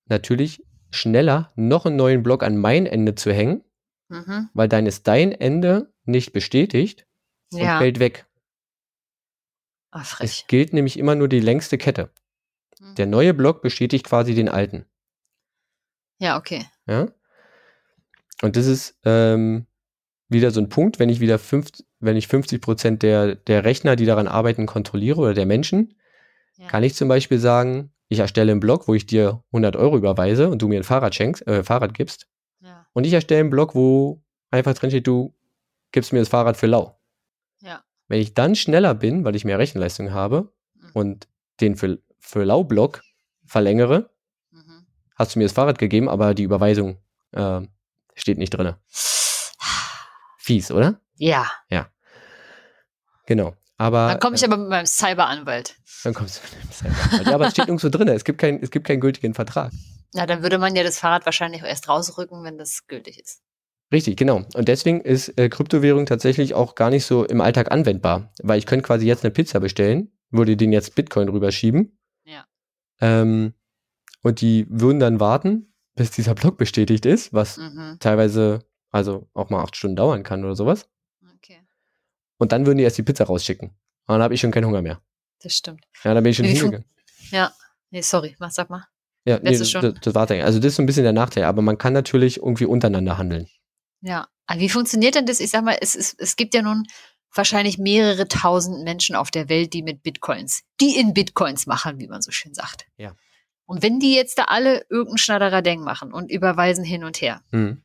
[0.10, 3.64] natürlich schneller noch einen neuen Block an mein Ende zu hängen,
[4.10, 4.50] Mhm.
[4.54, 7.08] weil dann ist dein Ende nicht bestätigt
[7.54, 7.78] und Ja.
[7.78, 8.28] fällt weg.
[9.92, 12.12] Ah, Es gilt nämlich immer nur die längste Kette.
[12.82, 12.96] Mhm.
[12.96, 14.86] Der neue Block bestätigt quasi den alten.
[16.20, 16.66] Ja, okay.
[16.86, 17.08] Ja?
[18.42, 19.68] Und das ist ähm,
[20.28, 21.70] wieder so ein Punkt, wenn ich wieder fünf,
[22.02, 25.96] wenn ich 50 Prozent der, der Rechner, die daran arbeiten, kontrolliere oder der Menschen,
[26.60, 26.68] Ja.
[26.68, 30.50] kann ich zum Beispiel sagen, ich erstelle einen Block, wo ich dir 100 Euro überweise
[30.50, 32.28] und du mir ein Fahrrad schenkst, äh, Fahrrad gibst.
[32.60, 32.86] Ja.
[32.94, 35.34] Und ich erstelle einen Block, wo einfach drin steht, du
[35.94, 37.00] gibst mir das Fahrrad für lau.
[37.62, 37.84] Ja.
[38.10, 40.90] Wenn ich dann schneller bin, weil ich mehr Rechenleistung habe Mhm.
[40.94, 41.28] und
[41.62, 43.02] den für, für lau-Block
[43.46, 44.10] verlängere,
[44.52, 44.86] Mhm.
[45.16, 46.98] hast du mir das Fahrrad gegeben, aber die Überweisung
[47.32, 47.62] äh,
[48.16, 48.74] steht nicht drin.
[50.38, 51.00] Fies, oder?
[51.70, 51.90] Ja.
[53.28, 53.56] Genau.
[53.78, 55.76] Aber Dann komme ich aber mit meinem Cyberanwalt.
[56.04, 57.28] Dann kommst du mit dem Cyberanwalt.
[57.28, 58.08] Ja, aber es steht nirgendwo drin.
[58.10, 59.72] Es gibt, kein, es gibt keinen gültigen Vertrag.
[60.14, 63.42] Na, dann würde man ja das Fahrrad wahrscheinlich erst rausrücken, wenn das gültig ist.
[63.92, 64.44] Richtig, genau.
[64.54, 68.32] Und deswegen ist äh, Kryptowährung tatsächlich auch gar nicht so im Alltag anwendbar.
[68.42, 71.98] Weil ich könnte quasi jetzt eine Pizza bestellen, würde den jetzt Bitcoin rüberschieben.
[72.24, 72.46] Ja.
[73.02, 73.54] Ähm,
[74.22, 77.98] und die würden dann warten, bis dieser Block bestätigt ist, was Mhm.
[78.00, 78.60] teilweise
[78.92, 80.88] also auch mal acht Stunden dauern kann oder sowas.
[81.38, 81.60] Okay.
[82.38, 83.70] Und dann würden die erst die Pizza rausschicken.
[83.70, 83.76] Und
[84.08, 85.02] dann habe ich schon keinen Hunger mehr.
[85.42, 85.86] Das stimmt.
[86.04, 86.86] Ja, dann bin ich schon hingegangen.
[87.32, 87.54] Ja.
[87.92, 88.36] Nee, sorry.
[88.40, 88.86] Was sag mal?
[89.26, 89.98] Ja, nee, das, schon.
[90.02, 92.38] das, war der- Also das ist so ein bisschen der Nachteil, aber man kann natürlich
[92.38, 93.48] irgendwie untereinander handeln.
[94.02, 94.28] Ja.
[94.48, 95.40] Aber wie funktioniert denn das?
[95.40, 96.86] Ich sag mal, es, es, es gibt ja nun
[97.34, 102.08] wahrscheinlich mehrere tausend Menschen auf der Welt, die mit Bitcoins, die in Bitcoins machen, wie
[102.08, 102.88] man so schön sagt.
[102.98, 103.16] Ja.
[103.66, 107.84] Und wenn die jetzt da alle irgendein Schnatteradenk machen und überweisen hin und her, Mhm.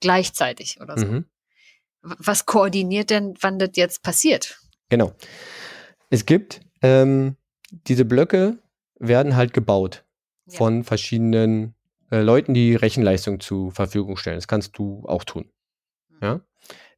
[0.00, 1.24] gleichzeitig oder so, Mhm.
[2.02, 4.60] was koordiniert denn, wann das jetzt passiert?
[4.90, 5.12] Genau.
[6.10, 7.36] Es gibt ähm,
[7.70, 8.58] diese Blöcke
[8.98, 10.04] werden halt gebaut
[10.46, 10.58] Ja.
[10.58, 11.74] von verschiedenen
[12.10, 14.36] äh, Leuten, die Rechenleistung zur Verfügung stellen.
[14.36, 15.50] Das kannst du auch tun.
[16.20, 16.40] Ja.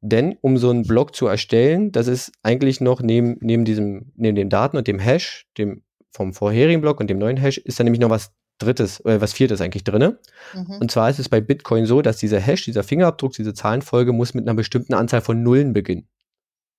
[0.01, 4.37] Denn um so einen Block zu erstellen, das ist eigentlich noch neben, neben diesem, neben
[4.37, 7.85] dem Daten und dem Hash, dem vom vorherigen Block und dem neuen Hash, ist da
[7.85, 10.16] nämlich noch was drittes, äh, was viertes eigentlich drin.
[10.55, 10.77] Mhm.
[10.81, 14.35] Und zwar ist es bei Bitcoin so, dass dieser Hash, dieser Fingerabdruck, diese Zahlenfolge muss
[14.35, 16.09] mit einer bestimmten Anzahl von Nullen beginnen.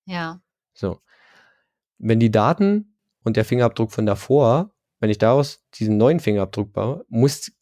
[0.06, 0.40] Ja.
[0.74, 1.00] So.
[1.98, 2.97] Wenn die Daten
[3.28, 7.52] und der Fingerabdruck von davor, wenn ich daraus diesen neuen Fingerabdruck baue, muss,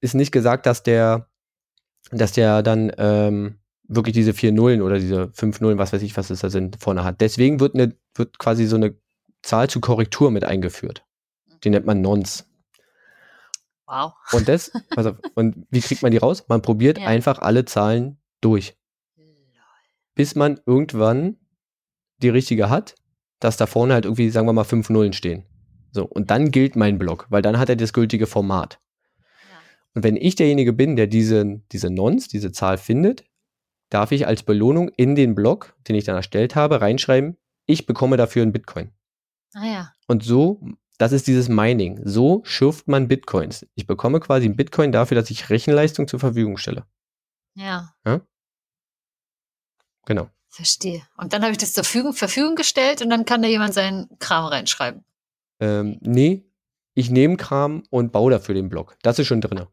[0.00, 1.28] ist nicht gesagt, dass der,
[2.10, 6.16] dass der dann ähm, wirklich diese vier Nullen oder diese fünf Nullen, was weiß ich,
[6.16, 7.20] was es da sind, vorne hat.
[7.20, 8.96] Deswegen wird, eine, wird quasi so eine
[9.42, 11.04] Zahl zur Korrektur mit eingeführt.
[11.62, 12.46] Die nennt man Nonce.
[13.86, 14.14] Wow.
[14.32, 16.44] Und das, auf, und wie kriegt man die raus?
[16.48, 17.06] Man probiert Ja.
[17.06, 18.76] einfach alle Zahlen durch,
[20.14, 21.36] bis man irgendwann
[22.18, 22.94] die richtige hat,
[23.44, 25.44] dass da vorne halt irgendwie, sagen wir mal, fünf Nullen stehen.
[25.90, 28.80] So, und dann gilt mein Block, weil dann hat er das gültige Format.
[29.18, 29.58] Ja.
[29.94, 33.24] Und wenn ich derjenige bin, der diese, diese Nonce, diese Zahl findet,
[33.90, 38.16] darf ich als Belohnung in den Block, den ich dann erstellt habe, reinschreiben, ich bekomme
[38.16, 38.92] dafür einen Bitcoin.
[39.54, 39.92] Ah ja.
[40.06, 40.60] Und so,
[40.98, 42.00] das ist dieses Mining.
[42.04, 43.66] So schürft man Bitcoins.
[43.74, 46.86] Ich bekomme quasi einen Bitcoin dafür, dass ich Rechenleistung zur Verfügung stelle.
[47.54, 47.92] Ja.
[50.06, 50.30] Genau.
[50.54, 51.02] Verstehe.
[51.16, 54.08] Und dann habe ich das zur Verfügung, Verfügung gestellt und dann kann da jemand seinen
[54.18, 55.02] Kram reinschreiben.
[55.60, 56.44] Ähm, nee,
[56.94, 58.96] ich nehme Kram und baue dafür den Block.
[59.02, 59.66] Das ist schon drin.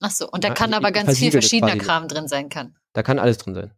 [0.00, 0.28] Ach so.
[0.30, 1.76] Und da Ja, kann aber ganz viel verschiedener.
[1.78, 2.76] Kram drin sein kann.
[2.92, 3.72] Da kann alles drin sein.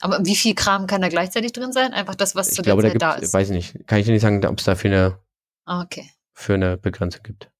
[0.00, 1.94] Aber wie viel Kram kann da gleichzeitig drin sein?
[1.94, 3.32] Einfach das, was Ich zu glaube, da der Zeit gibt da ist.
[3.32, 5.18] weiß ich nicht, kann ich dir nicht sagen, ob es dafür eine,
[5.64, 6.10] Ah, okay.
[6.34, 7.50] für eine Begrenzung gibt.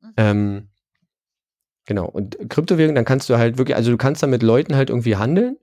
[0.00, 0.12] Mhm.
[0.18, 0.68] Ähm,
[1.86, 2.06] genau.
[2.06, 5.16] Und Kryptowährung, dann kannst du halt wirklich, also du kannst da mit Leuten halt irgendwie
[5.16, 5.56] handeln.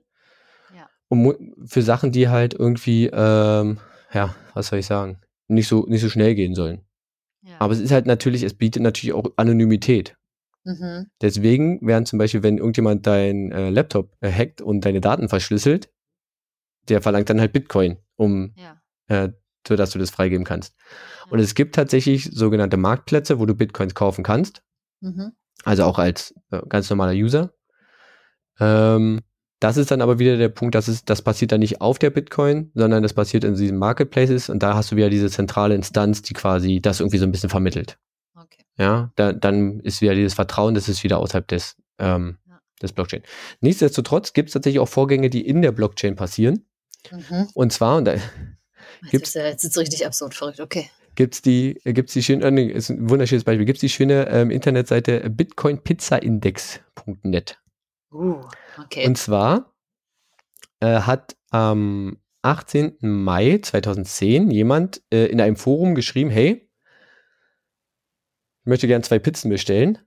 [1.09, 1.17] Ja.
[1.17, 1.33] Mu-
[1.65, 3.77] für Sachen, die halt irgendwie, ähm,
[4.13, 6.81] ja, was soll ich sagen, nicht so, nicht so schnell gehen sollen.
[7.41, 7.55] Ja.
[7.59, 10.15] Aber es ist halt natürlich, es bietet natürlich auch Anonymität.
[10.65, 11.07] mhm.
[11.21, 15.89] Deswegen wären zum Beispiel, wenn irgendjemand dein äh, Laptop äh, hackt und deine Daten verschlüsselt,
[16.89, 18.81] der verlangt dann halt Bitcoin, um, Ja.
[19.07, 19.29] äh,
[19.67, 20.75] so dass du das freigeben kannst.
[21.29, 24.61] Und es gibt tatsächlich sogenannte Marktplätze, wo du Bitcoins kaufen kannst.
[25.01, 25.33] Mhm.
[25.65, 27.53] Also auch als äh, ganz normaler User.
[28.59, 29.21] Ähm,
[29.59, 32.09] das ist dann aber wieder der Punkt, dass es, das passiert dann nicht auf der
[32.11, 36.21] Bitcoin, sondern das passiert in diesen Marketplaces und da hast du wieder diese zentrale Instanz,
[36.21, 37.97] die quasi das irgendwie so ein bisschen vermittelt.
[38.35, 38.63] Okay.
[38.77, 42.59] Ja, da, dann ist wieder dieses Vertrauen, das ist wieder außerhalb des, ähm, Ja.
[42.81, 43.23] des Blockchain.
[43.61, 46.65] Nichtsdestotrotz gibt es tatsächlich auch Vorgänge, die in der Blockchain passieren.
[47.11, 47.47] Mhm.
[47.53, 48.13] Und zwar, und da
[49.01, 50.59] Jetzt Gibt's- jetzt ist richtig absurd verrückt.
[50.61, 50.89] Okay.
[51.15, 54.49] gibt's die, äh, gibt's die schöne, äh, ist ein wunderschönes Beispiel, gibt's die schöne ähm,
[54.51, 57.57] Internetseite bitcoinpizzaindex.net.
[58.11, 58.41] Uh,
[58.77, 59.05] okay.
[59.07, 59.73] Und zwar
[60.79, 62.97] äh, hat am 18.
[63.01, 66.69] Mai 2010 jemand äh, in einem Forum geschrieben, hey,
[68.61, 69.97] ich möchte gern zwei Pizzen bestellen,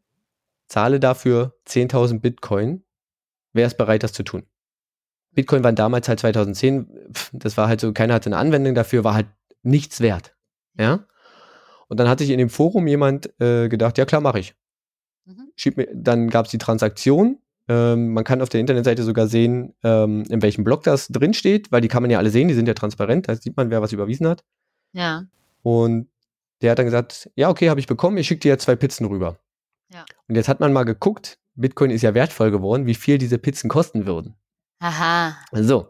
[0.69, 2.85] zahle dafür 10.000 Bitcoin.
[3.53, 4.47] Wer ist bereit, das zu tun?
[5.33, 9.05] Bitcoin waren damals halt 2010, pf, das war halt so, keiner hatte eine Anwendung dafür,
[9.05, 9.29] war halt
[9.63, 10.35] nichts wert.
[10.79, 11.07] Ja?
[11.89, 14.55] Und dann hat sich in dem Forum jemand äh, gedacht, ja klar, mache ich.
[15.25, 15.53] Mhm.
[15.77, 17.39] Mir, dann gab es die Transaktion.
[17.73, 21.71] Ähm, man kann auf der Internetseite sogar sehen, ähm, in welchem Block das drin steht,
[21.71, 23.81] weil die kann man ja alle sehen, die sind ja transparent, da sieht man, wer
[23.81, 24.43] was überwiesen hat.
[24.93, 25.23] Ja.
[25.63, 26.09] Und
[26.63, 29.07] der hat dann gesagt, ja, okay, habe ich bekommen, ich schicke dir jetzt zwei Pizzen
[29.07, 29.39] rüber.
[29.93, 30.05] Ja.
[30.29, 33.69] Und jetzt hat man mal geguckt, Bitcoin ist ja wertvoll geworden, wie viel diese Pizzen
[33.71, 34.35] kosten würden.
[34.81, 35.37] Aha.
[35.53, 35.89] So,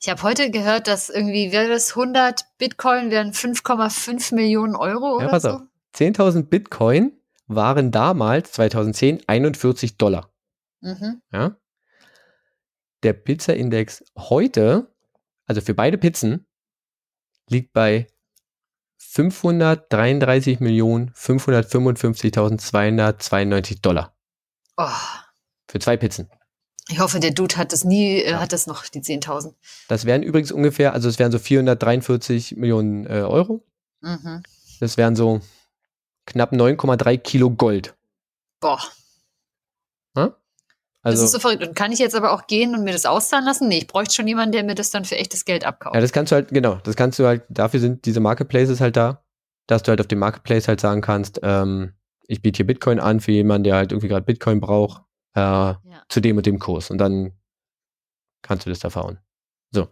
[0.00, 5.26] Ich habe heute gehört, dass irgendwie, wäre das 100 Bitcoin wären 5,5 Millionen Euro Ja,
[5.26, 5.50] oder pass so?
[5.50, 5.60] auf.
[5.96, 7.12] 10.000 Bitcoin
[7.46, 10.30] waren damals, 2010, 41 Dollar.
[10.80, 11.22] Mhm.
[11.32, 11.56] Ja?
[13.02, 14.94] Der Pizza-Index heute,
[15.46, 16.46] also für beide Pizzen,
[17.48, 18.06] liegt bei
[22.56, 24.14] 533.555.292 Dollar.
[24.76, 24.88] Oh,
[25.68, 26.28] Für zwei Pizzen.
[26.88, 28.40] ich hoffe, der Dude hat das nie, äh, Ja.
[28.40, 29.54] hat das noch, die 10.000.
[29.88, 33.64] Das wären übrigens ungefähr, also es wären so 443 Millionen äh, Euro.
[34.00, 34.42] Mhm.
[34.80, 35.40] Das wären so
[36.26, 37.94] knapp 9,3 Kilo Gold.
[38.60, 38.80] Boah,
[41.08, 41.66] Also, das ist so verrückt.
[41.66, 43.68] Und kann ich jetzt aber auch gehen und mir das auszahlen lassen?
[43.68, 45.94] Nee, ich bräuchte schon jemanden, der mir das dann für echtes Geld abkauft.
[45.94, 48.96] ja, das kannst du halt, genau, das kannst du halt, dafür sind diese Marketplaces halt
[48.96, 49.22] da,
[49.66, 51.92] dass du halt auf dem Marketplace halt sagen kannst, ähm,
[52.26, 55.02] ich biete hier Bitcoin an für jemanden, der halt irgendwie gerade Bitcoin braucht,
[55.34, 55.78] äh, ja.
[56.08, 56.90] zu dem und dem Kurs.
[56.90, 57.32] Und dann
[58.42, 59.18] kannst du das da fahren.
[59.70, 59.88] So.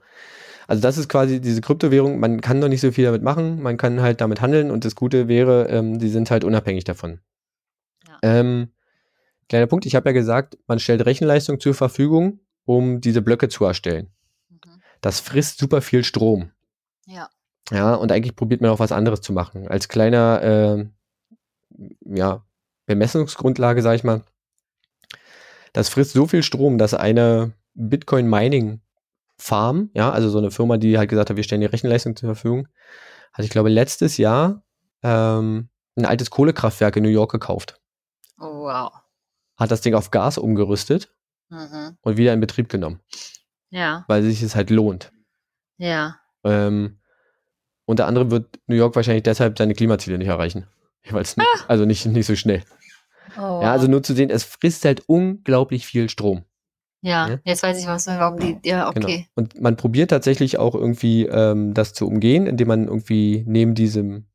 [0.66, 3.76] Also das ist quasi diese Kryptowährung, man kann noch nicht so viel damit machen, man
[3.76, 7.20] kann halt damit handeln und das Gute wäre, ähm, die sind halt unabhängig davon.
[8.06, 8.18] Ja.
[8.22, 8.68] Ähm,
[9.48, 13.64] kleiner Punkt, ich habe ja gesagt, man stellt Rechenleistung zur Verfügung, um diese Blöcke zu
[13.64, 14.10] erstellen.
[14.48, 14.82] Mhm.
[15.00, 16.52] Das frisst super viel Strom.
[17.06, 17.28] Ja.
[17.70, 19.66] Ja, und eigentlich probiert man auch was anderes zu machen.
[19.66, 20.86] Als kleiner, äh,
[22.04, 22.44] ja,
[22.86, 24.22] Bemessungsgrundlage, sag ich mal,
[25.72, 31.10] das frisst so viel Strom, dass eine Bitcoin-Mining-Farm, ja, also so eine Firma, die halt
[31.10, 32.68] gesagt hat, wir stellen die Rechenleistung zur Verfügung,
[33.32, 34.62] hat, ich glaube, letztes Jahr
[35.02, 37.80] ähm, ein altes Kohlekraftwerk in New York gekauft.
[38.38, 38.92] Oh, wow.
[39.56, 41.12] Hat das Ding auf Gas umgerüstet
[41.48, 41.96] Mhm.
[42.00, 43.00] und wieder in Betrieb genommen,
[43.70, 45.12] Ja, weil sich es halt lohnt.
[45.78, 46.16] ja.
[46.44, 46.98] Ähm,
[47.86, 50.66] unter anderem wird New York wahrscheinlich deshalb seine Klimaziele nicht erreichen.
[51.10, 52.62] Weil's nicht, also nicht, nicht so schnell.
[53.36, 56.44] Oh, Ja, also nur zu sehen, es frisst halt unglaublich viel Strom.
[57.02, 57.38] Ja, Ja.
[57.44, 59.06] jetzt weiß ich was, warum die, ja, Genau.
[59.06, 59.28] okay.
[59.34, 64.26] Und man probiert tatsächlich auch irgendwie ähm, das zu umgehen, indem man irgendwie neben diesem,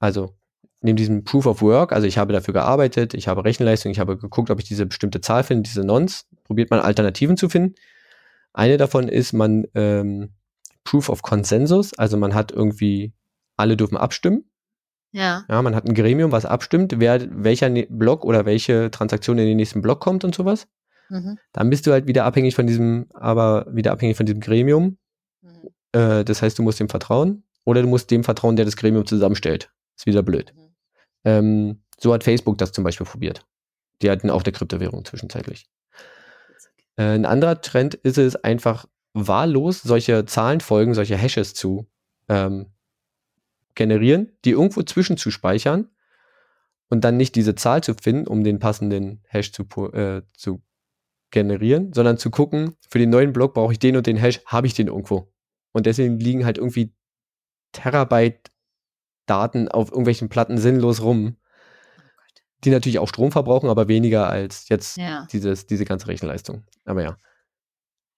[0.00, 0.34] also
[0.82, 4.16] neben diesem Proof of Work, also ich habe dafür gearbeitet, ich habe Rechenleistung, ich habe
[4.16, 7.74] geguckt, ob ich diese bestimmte Zahl finde, diese Nonce, probiert man Alternativen zu finden.
[8.52, 10.30] Eine davon ist man ähm,
[10.84, 13.12] Proof of Consensus, also man hat irgendwie,
[13.56, 14.44] alle dürfen abstimmen.
[15.12, 19.38] Ja, Ja, man hat ein Gremium, was abstimmt, wer, welcher ne- Block oder welche Transaktion
[19.38, 20.66] in den nächsten Block kommt und sowas.
[21.08, 21.36] mhm.
[21.52, 24.98] Dann bist du halt wieder abhängig von diesem, aber wieder abhängig von diesem Gremium.
[25.42, 25.68] Mhm.
[25.92, 29.04] Äh, das heißt, du musst dem vertrauen oder du musst dem vertrauen, der das Gremium
[29.04, 29.70] zusammenstellt.
[29.96, 30.54] Ist wieder blöd.
[30.56, 30.69] Mhm.
[31.24, 33.46] Ähm, so hat Facebook das zum Beispiel probiert.
[34.02, 35.68] Die hatten auch eine Kryptowährung zwischenzeitlich.
[36.96, 41.88] Äh, ein anderer Trend ist es einfach wahllos, solche Zahlenfolgen, solche Hashes zu
[42.28, 42.66] ähm,
[43.74, 45.88] generieren, die irgendwo zwischenzuspeichern
[46.88, 50.62] und dann nicht diese Zahl zu finden, um den passenden Hash zu, äh, zu
[51.30, 54.66] generieren, sondern zu gucken, für den neuen Block brauche ich den und den Hash, habe
[54.66, 55.32] ich den irgendwo.
[55.72, 56.92] Und deswegen liegen halt irgendwie
[57.72, 58.50] Terabyte
[59.30, 62.02] Daten auf irgendwelchen Platten sinnlos rum, Oh
[62.64, 66.64] die natürlich auch Strom verbrauchen, aber weniger als jetzt Ja, dieses, diese ganze Rechenleistung.
[66.84, 67.16] Aber ja.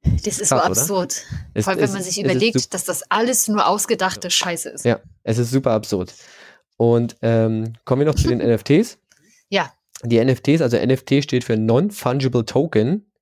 [0.03, 0.81] das ist so Krass, oder?
[0.81, 1.23] absurd.
[1.55, 4.85] Es, Vor allem, wenn man sich überlegt, dass das alles nur ausgedachte Scheiße ist.
[4.85, 6.15] Ja, es ist super absurd.
[6.77, 8.99] Und ähm, kommen wir noch zu den NFTs.
[9.49, 9.73] Ja.
[10.05, 13.13] Die NFTs, also NFT steht für Non-Fungible Token,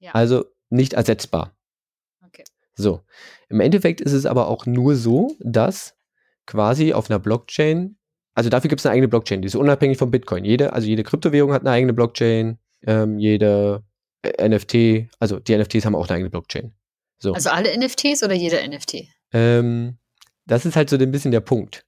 [0.00, 0.10] Ja.
[0.12, 1.56] also nicht ersetzbar.
[2.26, 2.44] Okay.
[2.74, 3.00] So.
[3.48, 5.94] Im Endeffekt ist es aber auch nur so, dass
[6.48, 7.96] quasi auf einer Blockchain,
[8.34, 10.44] also dafür gibt es eine eigene Blockchain, die ist unabhängig von Bitcoin.
[10.44, 13.84] Jede, also jede Kryptowährung hat eine eigene Blockchain, ähm, jede
[14.22, 16.72] äh, NFT, also die NFTs haben auch eine eigene Blockchain.
[17.20, 17.34] So.
[17.34, 19.08] Also alle NFTs oder jeder NFT?
[19.32, 19.98] Ähm,
[20.46, 21.84] das ist halt so ein bisschen der Punkt.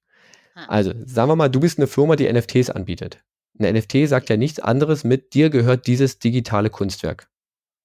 [0.55, 0.67] Ah.
[0.67, 3.25] Also, sagen wir mal, du bist eine Firma, die NFTs anbietet.
[3.59, 7.31] Ein NFT sagt ja nichts anderes mit, dir gehört dieses digitale Kunstwerk.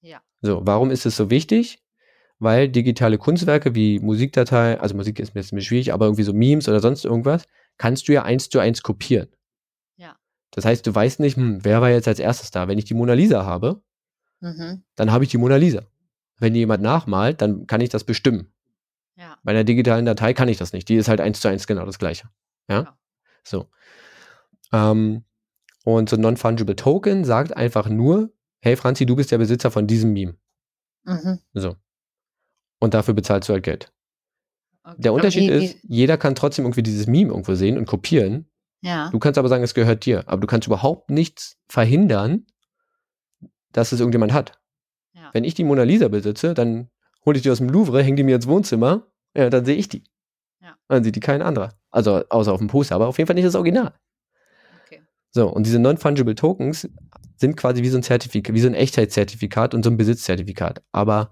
[0.02, 0.22] Ja.
[0.42, 1.85] So, warum ist es so wichtig?
[2.40, 6.68] Weil digitale Kunstwerke wie Musikdatei, also Musik ist ein bisschen schwierig, aber irgendwie so Memes
[6.68, 7.46] oder sonst irgendwas,
[7.78, 9.30] kannst du ja eins zu eins kopieren.
[9.96, 10.18] Ja.
[10.52, 12.68] Das heißt, du weißt nicht, hm, wer war jetzt als erstes da?
[12.68, 13.82] Wenn ich die Mona Lisa habe,
[14.42, 14.84] Mhm.
[14.96, 15.84] dann habe ich die Mona Lisa.
[16.40, 18.52] Wenn die jemand nachmalt, dann kann ich das bestimmen.
[19.16, 19.38] Ja.
[19.44, 20.90] Bei einer digitalen Datei kann ich das nicht.
[20.90, 22.30] Die ist halt eins zu eins genau das gleiche.
[22.70, 22.82] Ja.
[22.82, 22.98] Ja.
[23.44, 23.70] So.
[24.74, 25.24] Ähm,
[25.86, 29.88] und so ein Non-Fungible Token sagt einfach nur, hey Franzi, du bist der Besitzer von
[29.88, 30.36] diesem Meme.
[31.06, 31.40] Mhm.
[31.54, 31.78] So.
[32.80, 33.92] Und dafür bezahlst du halt Geld.
[34.84, 34.96] Okay.
[35.00, 38.50] Der Unterschied wie- ist, jeder kann trotzdem irgendwie dieses Meme irgendwo sehen und kopieren.
[38.82, 39.10] Ja.
[39.10, 40.24] Du kannst aber sagen, es gehört dir.
[40.28, 42.46] Aber du kannst überhaupt nichts verhindern,
[43.72, 44.60] dass es irgendjemand hat.
[45.14, 45.30] Ja.
[45.34, 46.90] Wenn ich die Mona Lisa besitze, dann
[47.26, 49.90] hole ich die aus dem Louvre, hänge die mir ins Wohnzimmer, ja, dann sehe ich
[49.90, 50.04] die.
[50.62, 50.76] Ja.
[50.88, 51.74] Dann sieht die kein anderer.
[51.90, 53.94] Also außer auf dem Poster, aber auf jeden Fall nicht das Original.
[54.86, 55.02] Okay.
[55.32, 56.88] So, und diese Non-Fungible Tokens
[57.38, 60.84] sind quasi wie so ein Zertifikat, wie so ein Echtheitszertifikat und so ein Besitzzertifikat.
[60.92, 61.32] Aber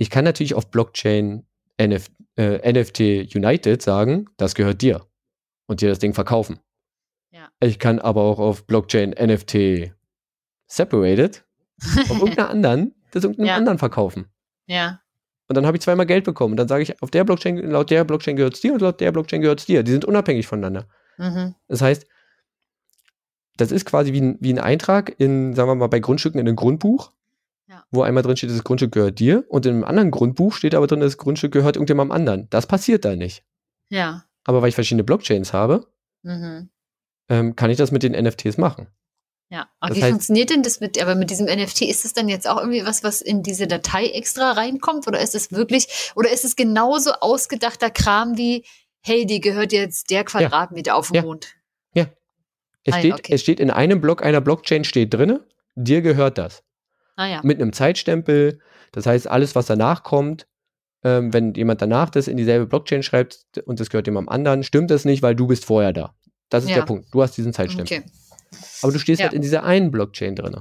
[0.00, 1.46] ich kann natürlich auf Blockchain
[1.76, 5.06] NF, äh, NFT United sagen, das gehört dir
[5.66, 6.58] und dir das Ding verkaufen.
[7.30, 7.50] Ja.
[7.60, 9.92] Ich kann aber auch auf Blockchain NFT
[10.66, 11.44] Separated
[12.08, 13.56] auf irgendeiner anderen, das irgendeinem Ja.
[13.56, 14.26] anderen verkaufen.
[14.66, 15.00] Ja.
[15.48, 16.52] Und dann habe ich zweimal Geld bekommen.
[16.54, 19.00] Und dann sage ich, auf der Blockchain, laut der Blockchain gehört es dir und laut
[19.00, 19.82] der Blockchain gehört es dir.
[19.82, 20.88] Die sind unabhängig voneinander.
[21.18, 21.54] Mhm.
[21.68, 22.06] Das heißt,
[23.58, 26.46] das ist quasi wie ein, wie ein Eintrag in, sagen wir mal, bei Grundstücken in
[26.48, 27.12] einem Grundbuch,
[27.70, 27.84] Ja.
[27.92, 30.88] wo einmal drin steht, das Grundstück gehört dir und in einem anderen Grundbuch steht aber
[30.88, 32.46] drin, das Grundstück gehört irgendjemandem anderen.
[32.50, 33.44] Das passiert da nicht.
[33.90, 34.24] Ja.
[34.44, 35.86] Aber weil ich verschiedene Blockchains habe,
[36.22, 36.68] Mhm.
[37.28, 38.88] ähm, kann ich das mit den NFTs machen.
[39.50, 39.68] Ja.
[39.78, 42.28] Aber Das wie heißt- funktioniert denn das mit, aber mit diesem NFT, ist das dann
[42.28, 45.06] jetzt auch irgendwie was, was in diese Datei extra reinkommt?
[45.06, 48.64] Oder ist es wirklich, oder ist es genauso ausgedachter Kram wie,
[49.02, 51.22] hey, die gehört jetzt der Quadratmeter auf dem Ja.
[51.22, 51.54] Mond?
[52.82, 53.32] Es, Ah ja, steht, okay.
[53.34, 55.44] es steht in einem Block einer Blockchain steht drinne,
[55.74, 56.62] dir gehört das.
[57.20, 57.40] Ah ja.
[57.44, 58.60] Mit einem Zeitstempel.
[58.92, 60.46] Das heißt, alles, was danach kommt,
[61.04, 64.90] ähm, wenn jemand danach das in dieselbe Blockchain schreibt und das gehört jemandem anderen, stimmt
[64.90, 66.14] das nicht, weil du bist vorher da.
[66.48, 66.76] Das ist Ja.
[66.76, 67.06] der Punkt.
[67.12, 67.98] Du hast diesen Zeitstempel.
[67.98, 68.10] Okay.
[68.82, 69.26] Aber du stehst Ja.
[69.26, 70.56] halt in dieser einen Blockchain drin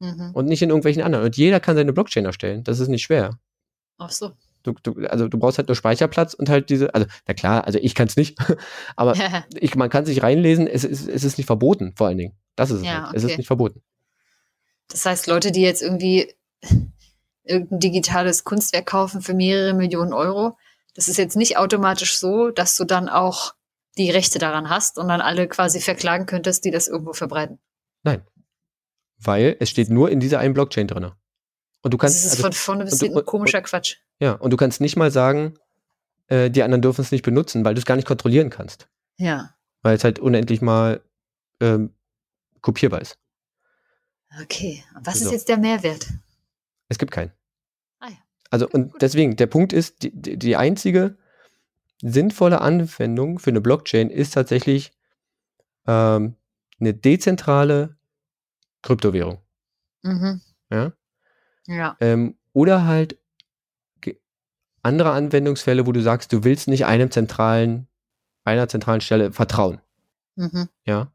[0.00, 0.30] Mhm.
[0.32, 1.24] und nicht in irgendwelchen anderen.
[1.26, 2.64] Und jeder kann seine Blockchain erstellen.
[2.64, 3.38] Das ist nicht schwer.
[3.98, 4.32] Ach so.
[4.64, 7.78] Du, du, also du brauchst halt nur Speicherplatz und halt diese, also na klar, also
[7.80, 8.38] ich kann es nicht,
[8.96, 9.12] aber
[9.54, 12.32] ich, man kann sich reinlesen, es ist, es ist nicht verboten, vor allen Dingen.
[12.56, 13.14] Das ist es Ja, halt.
[13.16, 13.36] Es ist okay.
[13.38, 13.82] nicht verboten.
[14.88, 16.34] Das heißt, Leute, die jetzt irgendwie
[17.44, 20.56] irgendein digitales Kunstwerk kaufen für mehrere Millionen Euro,
[20.94, 23.54] das ist jetzt nicht automatisch so, dass du dann auch
[23.98, 27.58] die Rechte daran hast und dann alle quasi verklagen könntest, die das irgendwo verbreiten.
[29.18, 31.12] Weil es steht nur in dieser einen Blockchain drin.
[31.82, 33.96] Und du kannst, das ist also, von vorne bis und hinten und- komischer Quatsch.
[34.18, 35.54] ja, und du kannst nicht mal sagen,
[36.26, 38.88] äh, die anderen dürfen es nicht benutzen, weil du es gar nicht kontrollieren kannst.
[39.16, 39.54] Ja.
[39.82, 41.02] Weil es halt unendlich mal
[41.60, 41.94] ähm,
[42.60, 43.16] kopierbar ist.
[44.42, 45.26] Okay, und was So.
[45.26, 46.08] ist jetzt der Mehrwert?
[46.88, 47.32] Es gibt keinen.
[48.00, 48.16] Ah ja.
[48.50, 49.02] Also, und gut.
[49.02, 51.16] deswegen, der Punkt ist, die, die einzige
[52.02, 54.92] sinnvolle Anwendung für eine Blockchain ist tatsächlich
[55.86, 56.34] ähm,
[56.80, 57.96] eine dezentrale
[58.82, 59.38] Kryptowährung.
[60.02, 60.40] Mhm.
[60.70, 60.92] Ja?
[61.66, 61.96] Ja.
[62.00, 63.18] Ähm, oder halt
[64.82, 67.88] andere Anwendungsfälle, wo du sagst, du willst nicht einem zentralen,
[68.44, 69.80] einer zentralen Stelle vertrauen.
[70.36, 70.68] Mhm.
[70.84, 71.10] Ja.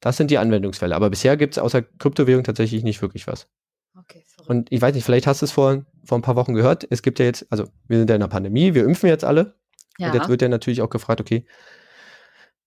[0.00, 0.94] Das sind die Anwendungsfälle.
[0.94, 3.48] Aber bisher gibt es außer Kryptowährung tatsächlich nicht wirklich was.
[3.96, 4.24] Okay.
[4.46, 6.86] Und ich weiß nicht, vielleicht hast du es vor, vor ein paar Wochen gehört.
[6.90, 9.56] Es gibt ja jetzt, also wir sind ja in der Pandemie, wir impfen jetzt alle.
[9.98, 10.08] ja.
[10.08, 11.44] Und jetzt wird ja natürlich auch gefragt, okay,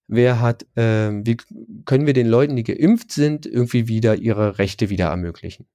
[0.06, 1.38] wer hat, ähm, wie
[1.84, 5.66] können wir den Leuten, die geimpft sind, irgendwie wieder ihre Rechte wieder ermöglichen?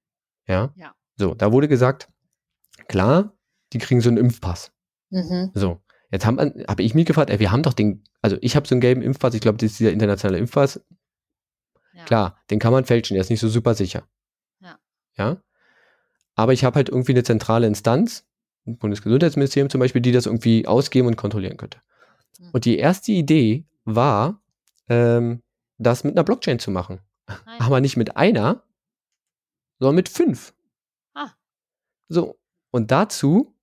[0.48, 0.72] Ja.
[0.76, 0.96] Ja.
[1.16, 2.10] So, da wurde gesagt,
[2.88, 3.36] klar,
[3.74, 4.72] die kriegen so einen Impfpass.
[5.10, 5.52] mhm.
[5.56, 5.82] So,
[6.12, 8.82] jetzt habe ich mich gefragt, ey, wir haben doch den, also ich habe so einen
[8.82, 10.86] gelben Impfpass, ich glaube, das ist dieser internationale Impfpass.
[11.98, 12.06] Ja.
[12.06, 14.08] Klar, den kann man fälschen, der ist nicht so super sicher.
[14.62, 14.80] Ja.
[15.18, 15.42] Ja.
[16.36, 18.26] Aber ich habe halt irgendwie eine zentrale Instanz,
[18.66, 21.82] ein Bundesgesundheitsministerium zum Beispiel, die das irgendwie ausgeben und kontrollieren könnte.
[22.38, 22.50] Mhm.
[22.54, 24.42] Und die erste Idee war,
[24.90, 25.42] ähm,
[25.78, 27.02] das mit einer Blockchain zu machen.
[27.28, 27.38] Ja.
[27.60, 28.64] Aber nicht mit einer,
[29.80, 30.54] sondern mit fünf.
[31.14, 31.32] Ah.
[32.08, 32.40] So,
[32.72, 33.56] und dazu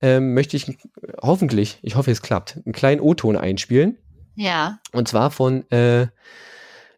[0.00, 0.78] ähm, möchte ich
[1.22, 3.98] hoffentlich, ich hoffe, es klappt, einen kleinen O-Ton einspielen.
[4.34, 4.80] Ja.
[4.92, 6.08] Und zwar von äh,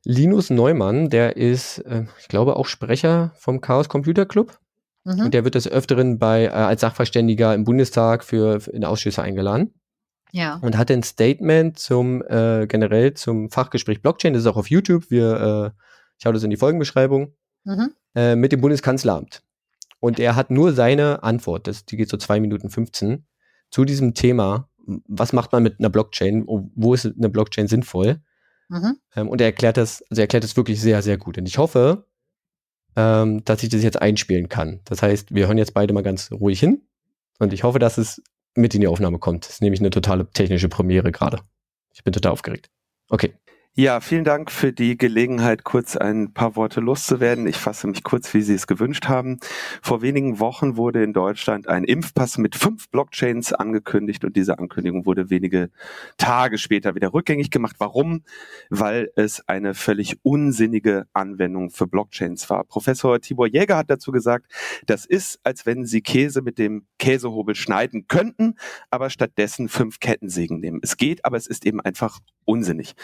[0.05, 4.59] Linus Neumann, der ist, äh, ich glaube, auch Sprecher vom Chaos Computer Club.
[5.05, 5.27] Mhm.
[5.27, 9.23] Und der wird des Öfteren bei, äh, als Sachverständiger im Bundestag für, für in Ausschüsse
[9.23, 9.75] eingeladen
[10.33, 10.59] ja.
[10.63, 14.33] und hatte ein Statement zum äh, generell zum Fachgespräch Blockchain.
[14.33, 15.11] Das ist auch auf YouTube.
[15.11, 15.81] Wir, äh,
[16.19, 17.35] ich hau das in die Folgenbeschreibung
[17.65, 17.95] Mhm.
[18.15, 19.43] äh, mit dem Bundeskanzleramt.
[20.01, 23.27] Und er hat nur seine Antwort, das, die geht so zwei Minuten 15,
[23.71, 28.21] zu diesem Thema, was macht man mit einer Blockchain, wo wo ist eine Blockchain sinnvoll?
[28.71, 28.97] Mhm.
[29.17, 31.37] Ähm, und er erklärt das, also er erklärt das wirklich sehr, sehr gut.
[31.37, 32.07] Und ich hoffe,
[32.97, 34.81] ähm, dass ich das jetzt einspielen kann.
[34.85, 36.83] Das heißt, wir hören jetzt beide mal ganz ruhig hin.
[37.39, 38.23] Und ich hoffe, dass es
[38.55, 39.45] mit in die Aufnahme kommt.
[39.45, 41.41] Das ist nämlich eine totale technische Premiere gerade.
[41.93, 42.71] Ich bin total aufgeregt.
[43.09, 43.35] Okay.
[43.81, 47.47] Ja, vielen Dank für die Gelegenheit, kurz ein paar Worte loszuwerden.
[47.47, 49.39] Ich fasse mich kurz, wie Sie es gewünscht haben.
[49.81, 55.07] Vor wenigen Wochen wurde in Deutschland ein Impfpass mit fünf Blockchains angekündigt und diese Ankündigung
[55.07, 55.71] wurde wenige
[56.19, 57.77] Tage später wieder rückgängig gemacht.
[57.79, 58.23] Warum?
[58.69, 62.65] Weil es eine völlig unsinnige Anwendung für Blockchains war.
[62.65, 64.53] Professor Tibor Jäger hat dazu gesagt,
[64.85, 68.57] das ist, als wenn Sie Käse mit dem Käsehobel schneiden könnten,
[68.91, 70.81] aber stattdessen fünf Kettensägen nehmen.
[70.83, 72.95] Es geht, aber es ist eben einfach unsinnig.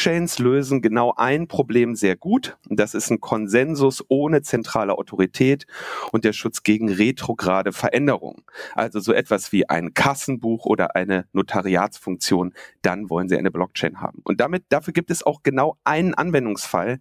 [0.00, 2.56] Blockchains lösen genau ein Problem sehr gut.
[2.70, 5.66] Das ist ein Konsensus ohne zentrale Autorität
[6.10, 8.42] und der Schutz gegen retrograde Veränderungen.
[8.74, 12.54] Also so etwas wie ein Kassenbuch oder eine Notariatsfunktion.
[12.80, 14.22] Dann wollen Sie eine Blockchain haben.
[14.24, 16.98] Und damit, dafür gibt es auch genau einen Anwendungsfall.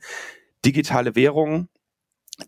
[0.66, 1.70] Digitale Währungen,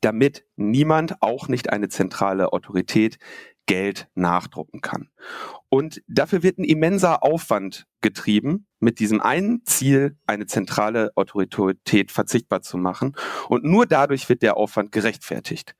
[0.02, 3.20] damit niemand, auch nicht eine zentrale Autorität,
[3.66, 5.10] Geld nachdrucken kann.
[5.70, 12.62] Und dafür wird ein immenser Aufwand getrieben, mit diesem einen Ziel, eine zentrale Autorität verzichtbar
[12.62, 13.16] zu machen.
[13.48, 15.76] Und nur dadurch wird der Aufwand gerechtfertigt.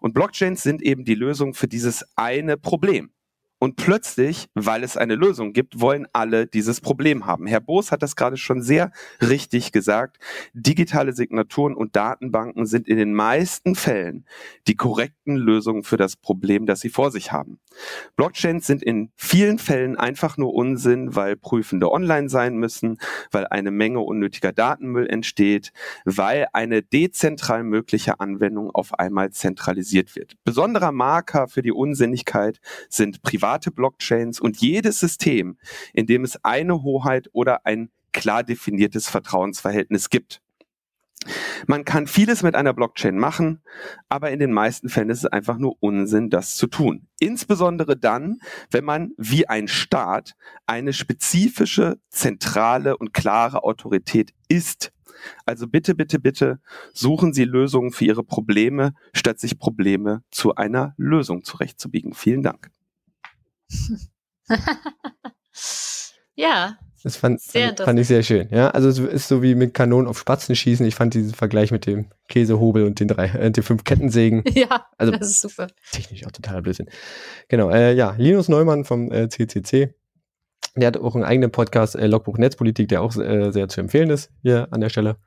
[0.00, 3.13] Und Blockchains sind eben die Lösung für dieses eine Problem.
[3.64, 7.46] Und plötzlich, weil es eine Lösung gibt, wollen alle dieses Problem haben.
[7.46, 8.92] Herr Boos hat das gerade schon sehr
[9.22, 10.18] richtig gesagt.
[10.52, 14.26] Digitale Signaturen und Datenbanken sind in den meisten Fällen
[14.66, 17.58] die korrekten Lösungen für das Problem, das sie vor sich haben.
[18.16, 22.98] Blockchains sind in vielen Fällen einfach nur Unsinn, weil Prüfende online sein müssen,
[23.30, 25.72] weil eine Menge unnötiger Datenmüll entsteht,
[26.04, 30.34] weil eine dezentral mögliche Anwendung auf einmal zentralisiert wird.
[30.44, 32.60] Besonderer Marker für die Unsinnigkeit
[32.90, 35.58] sind private Blockchains und jedes System,
[35.92, 40.40] in dem es eine Hoheit oder ein klar definiertes Vertrauensverhältnis gibt.
[41.66, 43.62] Man kann vieles mit einer Blockchain machen,
[44.08, 47.08] aber in den meisten Fällen ist es einfach nur Unsinn, das zu tun.
[47.18, 48.40] Insbesondere dann,
[48.70, 50.34] wenn man wie ein Staat
[50.66, 54.92] eine spezifische, zentrale und klare Autorität ist.
[55.46, 56.60] Also bitte, bitte, bitte
[56.92, 62.12] suchen Sie Lösungen für Ihre Probleme, statt sich Probleme zu einer Lösung zurechtzubiegen.
[62.12, 62.70] Vielen Dank.
[66.34, 68.48] ja, Das fand, fand, fand ich sehr schön.
[68.50, 70.84] Ja, also es ist so wie mit Kanonen auf Spatzen schießen.
[70.86, 74.86] Ich fand diesen Vergleich mit dem Käsehobel und den drei, äh, den fünf Kettensägen ja,
[74.98, 75.68] Also- das ist super.
[75.92, 76.88] technisch auch totaler Blödsinn.
[77.48, 79.94] Genau, äh, ja, Linus Neumann vom äh, CCC.
[80.76, 84.10] Der hat auch einen eigenen Podcast, äh, Logbuch Netzpolitik, der auch äh, sehr zu empfehlen
[84.10, 85.18] ist hier an der Stelle.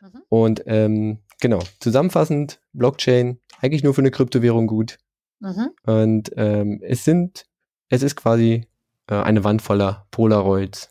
[0.00, 0.22] Mhm.
[0.28, 4.98] Und ähm, genau, zusammenfassend, Blockchain, eigentlich nur für eine Kryptowährung gut.
[5.40, 5.70] Mhm.
[5.84, 7.46] Und ähm, es sind,
[7.88, 8.66] es ist quasi
[9.08, 10.90] äh, eine Wand voller Polaroids,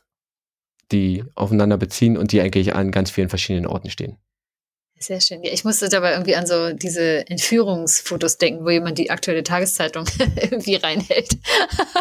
[0.92, 4.18] die aufeinander beziehen und die eigentlich an ganz vielen verschiedenen Orten stehen.
[5.04, 5.44] Sehr schön.
[5.44, 10.06] Ja, ich musste dabei irgendwie an so diese Entführungsfotos denken, wo jemand die aktuelle Tageszeitung
[10.42, 11.38] irgendwie reinhält.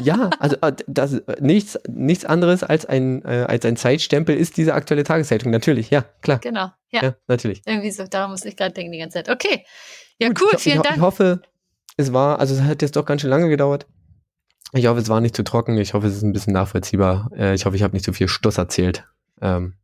[0.02, 4.56] ja, also äh, das, äh, nichts, nichts anderes als ein, äh, als ein Zeitstempel ist
[4.56, 5.50] diese aktuelle Tageszeitung.
[5.50, 6.38] Natürlich, ja, klar.
[6.38, 7.02] Genau, ja.
[7.02, 7.62] Ja, natürlich.
[7.66, 9.30] Irgendwie so, daran muss ich gerade denken die ganze Zeit.
[9.30, 9.64] Okay.
[10.20, 10.96] Ja, Gut, cool, ich, vielen ich, Dank.
[10.96, 11.42] Ich hoffe,
[11.96, 13.86] es war, also es hat jetzt doch ganz schön lange gedauert.
[14.72, 15.76] Ich hoffe, es war nicht zu trocken.
[15.78, 17.30] Ich hoffe, es ist ein bisschen nachvollziehbar.
[17.36, 19.04] Äh, ich hoffe, ich habe nicht zu viel Stuss erzählt.
[19.40, 19.74] Ähm,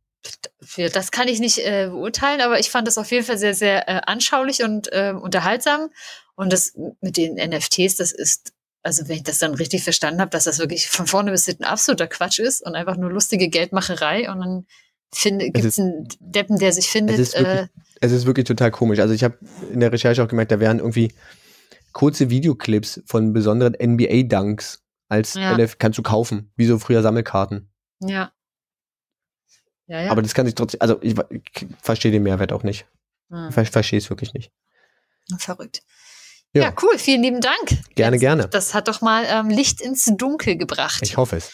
[0.93, 3.87] das kann ich nicht äh, beurteilen, aber ich fand das auf jeden Fall sehr, sehr
[3.87, 5.89] äh, anschaulich und äh, unterhaltsam.
[6.35, 10.31] Und das mit den NFTs, das ist, also wenn ich das dann richtig verstanden habe,
[10.31, 14.29] dass das wirklich von vorne bis hinten absoluter Quatsch ist und einfach nur lustige Geldmacherei
[14.31, 14.65] und dann
[15.13, 17.19] Es gibt es einen Deppen, der sich findet.
[17.19, 17.67] ist wirklich- äh,
[18.01, 18.99] es ist wirklich total komisch.
[18.99, 19.37] Also ich habe
[19.71, 21.11] in der Recherche auch gemerkt, da wären irgendwie
[21.93, 25.51] kurze Videoclips von besonderen NBA-Dunks als Ja.
[25.55, 27.69] LF kannst du kaufen, wie so früher Sammelkarten.
[27.99, 28.31] ja.
[29.87, 30.11] Ja, ja.
[30.11, 32.85] Aber das kann ich trotzdem, also ich, ich verstehe den Mehrwert auch nicht.
[33.31, 34.51] Hm, Ich ver- verstehe es wirklich nicht.
[35.39, 35.81] verrückt.
[36.53, 36.61] Ja.
[36.65, 36.73] Ja.
[36.83, 36.95] cool.
[36.99, 37.69] Vielen lieben Dank.
[37.95, 38.47] Gerne, Jetzt- gerne.
[38.49, 40.99] Das hat doch mal ähm, Licht ins Dunkel gebracht.
[41.01, 41.53] Ich hoffe es.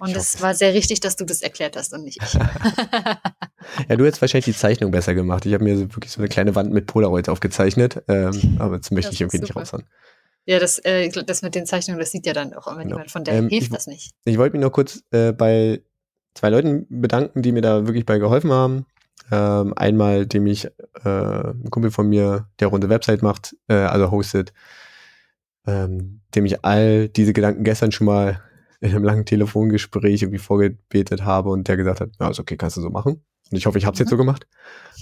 [0.00, 2.38] Und es war sehr richtig, dass du das erklärt hast und nicht ich.
[3.88, 5.46] Ja, du hättest wahrscheinlich die Zeichnung besser gemacht.
[5.46, 9.08] Ich habe mir wirklich so eine kleine Wand mit Polaroid aufgezeichnet, ähm, aber das möchte
[9.08, 9.60] Das ich irgendwie ist nicht super.
[9.60, 9.84] raushauen.
[10.44, 12.96] ja, das, äh, das mit den Zeichnungen, das sieht ja dann auch immer Genau.
[12.96, 13.10] niemand.
[13.10, 14.12] Von daher Ähm, hilft ich- das nicht.
[14.26, 15.80] Ich wollte mich noch kurz äh, bei
[16.34, 18.84] zwei Leuten bedanken, die mir da wirklich bei geholfen haben.
[19.32, 20.70] Ähm, einmal, dem ich, äh,
[21.08, 24.52] ein Kumpel von mir, der runde Website macht, äh, also hostet,
[25.66, 28.42] ähm, dem ich all diese Gedanken gestern schon mal
[28.84, 32.76] in einem langen Telefongespräch irgendwie vorgebetet habe und der gesagt hat, ja, ist okay, kannst
[32.76, 33.24] du so machen.
[33.50, 34.46] Und ich hoffe, ich habe es jetzt so gemacht.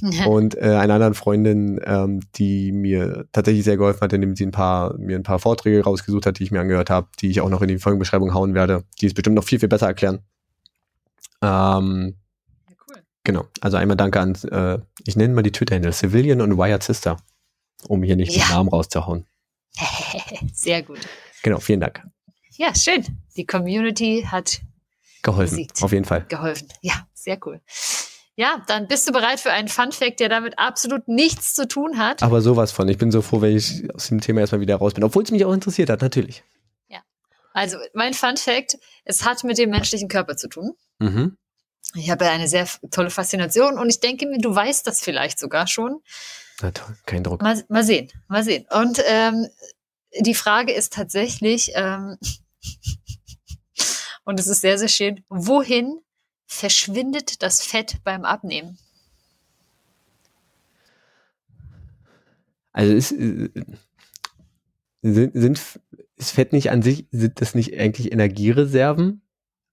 [0.26, 4.50] Und äh, einer anderen Freundin, ähm, die mir tatsächlich sehr geholfen hat, indem sie ein
[4.50, 7.48] paar, mir ein paar Vorträge rausgesucht hat, die ich mir angehört habe, die ich auch
[7.48, 10.20] noch in die Folgenbeschreibung hauen werde, die es bestimmt noch viel, viel besser erklären.
[11.40, 12.16] Ähm,
[12.68, 13.02] Ja, cool.
[13.24, 13.44] genau.
[13.60, 17.16] Also einmal danke an, äh, ich nenne mal die Twitter-Handle, Civilian und Wired Sister,
[17.86, 18.44] um hier nicht Ja.
[18.44, 19.24] den Namen rauszuhauen.
[20.52, 20.98] Sehr gut.
[21.42, 22.02] Genau, vielen Dank.
[22.56, 23.04] Ja, schön.
[23.36, 24.60] Die Community hat
[25.22, 25.82] Geholfen, Besiegt.
[25.82, 26.26] auf jeden Fall.
[26.28, 26.68] geholfen.
[26.80, 27.60] Ja, sehr cool.
[28.34, 31.98] Ja, dann bist du bereit für einen Fun Fact, der damit absolut nichts zu tun
[31.98, 32.22] hat.
[32.22, 32.88] Aber sowas von.
[32.88, 35.04] Ich bin so froh, wenn ich aus dem Thema erstmal wieder raus bin.
[35.04, 36.42] Obwohl es mich auch interessiert hat, natürlich.
[37.54, 40.72] Also, mein Fun Fact, es hat mit dem menschlichen Körper zu tun.
[40.98, 41.36] Mhm.
[41.94, 45.66] Ich habe eine sehr tolle Faszination und ich denke mir, du weißt das vielleicht sogar
[45.66, 46.00] schon.
[46.62, 47.42] Na toll, kein Druck.
[47.42, 48.66] Mal, mal sehen, mal sehen.
[48.70, 49.46] Und ähm,
[50.20, 52.16] die Frage ist tatsächlich, ähm,
[54.24, 56.00] und es ist sehr, sehr schön, wohin
[56.46, 58.78] verschwindet das Fett beim Abnehmen?
[62.72, 63.48] Also ist, äh,
[65.02, 65.80] sind, sind,
[66.16, 69.22] ist Fett nicht an sich, sind das nicht eigentlich Energiereserven?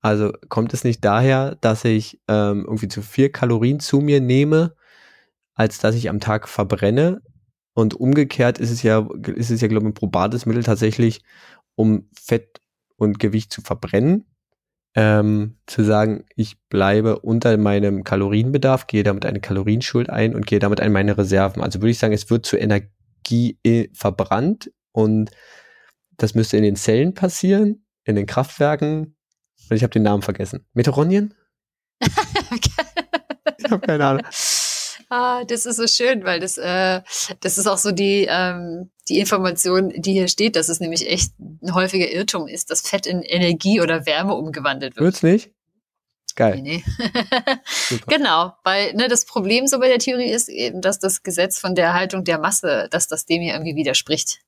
[0.01, 4.75] Also kommt es nicht daher, dass ich ähm, irgendwie zu viel Kalorien zu mir nehme,
[5.53, 7.21] als dass ich am Tag verbrenne?
[7.73, 11.21] Und umgekehrt ist es ja, ist es ja, glaube ich, ein probates Mittel tatsächlich,
[11.75, 12.61] um Fett
[12.99, 14.25] und Gewicht zu verbrennen.
[14.95, 20.59] Ähm, zu sagen, ich bleibe unter meinem Kalorienbedarf, gehe damit eine Kalorienschuld ein und gehe
[20.59, 21.61] damit an meine Reserven.
[21.61, 25.29] Also würde ich sagen, es wird zur Energie äh, verbrannt und
[26.17, 29.15] das müsste in den Zellen passieren, in den Kraftwerken.
[29.69, 30.65] Und ich habe den Namen vergessen.
[30.73, 31.33] Mitochondrien?
[33.61, 34.23] Ich habe keine Ahnung.
[35.09, 37.01] Ah, das ist so schön, weil das, äh,
[37.41, 41.33] das ist auch so die, ähm, die Information, die hier steht, dass es nämlich echt
[41.39, 45.03] ein häufiger Irrtum ist, dass Fett in Energie oder Wärme umgewandelt wird.
[45.03, 45.51] Wird's nicht?
[46.35, 46.61] Geil.
[46.61, 47.99] Nee, nee.
[48.07, 51.75] Genau, weil ne, das Problem so bei der Theorie ist eben, dass das Gesetz von
[51.75, 54.39] der Erhaltung der Masse, dass das dem hier irgendwie widerspricht.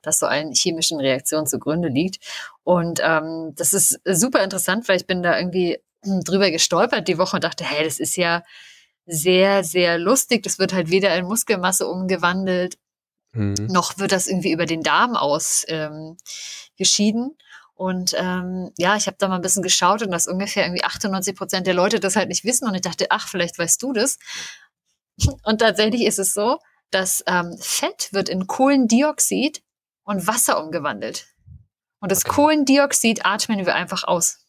[0.00, 2.18] Dass so allen chemischen Reaktionen zugrunde liegt.
[2.64, 7.18] Und ähm, das ist super interessant, weil ich bin da irgendwie hm, drüber gestolpert die
[7.18, 8.42] Woche und dachte, hey, das ist ja
[9.06, 10.42] sehr, sehr lustig.
[10.42, 12.78] Das wird halt weder in Muskelmasse umgewandelt,
[13.34, 13.54] Mhm.
[13.70, 16.18] noch wird das irgendwie über den Darm aus ähm,
[16.76, 17.36] geschieden.
[17.74, 21.34] Und ähm, ja, ich habe da mal ein bisschen geschaut und dass ungefähr irgendwie 98
[21.34, 22.68] Prozent der Leute das halt nicht wissen.
[22.68, 24.18] Und ich dachte, ach, vielleicht weißt du das.
[25.44, 26.58] Und tatsächlich ist es so,
[26.90, 29.62] dass ähm, Fett wird in Kohlendioxid
[30.04, 31.26] und Wasser umgewandelt.
[32.00, 32.34] Und das Okay.
[32.34, 34.41] Kohlendioxid atmen wir einfach aus.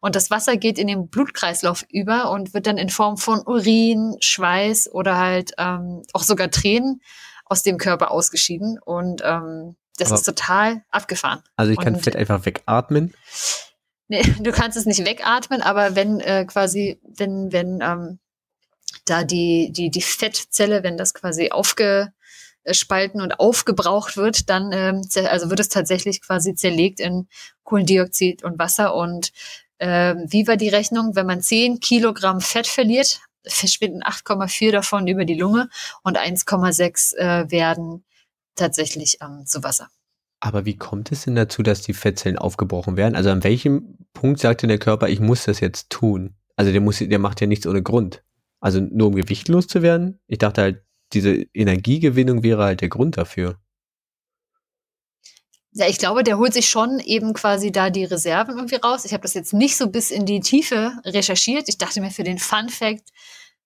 [0.00, 4.16] Und das Wasser geht in den Blutkreislauf über und wird dann in Form von Urin,
[4.20, 7.00] Schweiß oder halt ähm, auch sogar Tränen
[7.44, 8.78] aus dem Körper ausgeschieden.
[8.84, 11.42] Und ähm, das Aber- ist total abgefahren.
[11.56, 13.14] Also ich kann Und- Fett einfach wegatmen.
[14.08, 18.18] Nee, du kannst es nicht wegatmen, aber wenn äh, quasi, wenn, wenn ähm,
[19.04, 21.50] da die, die, die Fettzelle, wenn das quasi
[22.66, 27.28] aufgespalten und aufgebraucht wird, dann ähm, also wird es tatsächlich quasi zerlegt in
[27.64, 28.94] Kohlendioxid und Wasser.
[28.94, 29.32] Und
[29.78, 31.14] ähm, wie war die Rechnung?
[31.14, 35.68] Wenn man 10 Kilogramm Fett verliert, verschwinden 8,4 davon über die Lunge
[36.02, 38.04] und 1,6 äh, werden
[38.56, 39.88] tatsächlich ähm, zu Wasser.
[40.40, 43.16] Aber wie kommt es denn dazu, dass die Fettzellen aufgebrochen werden?
[43.16, 46.34] Also an welchem Punkt sagt denn der Körper, ich muss das jetzt tun?
[46.56, 48.22] Also der muss, der macht ja nichts ohne Grund.
[48.60, 50.18] Also nur um Gewicht loszuwerden?
[50.26, 50.85] Ich dachte halt,
[51.20, 53.58] diese Energiegewinnung wäre halt der Grund dafür.
[55.72, 59.04] Ja, ich glaube, der holt sich schon eben quasi da die Reserven irgendwie raus.
[59.04, 61.68] Ich habe das jetzt nicht so bis in die Tiefe recherchiert.
[61.68, 63.10] Ich dachte mir, für den Fun Fact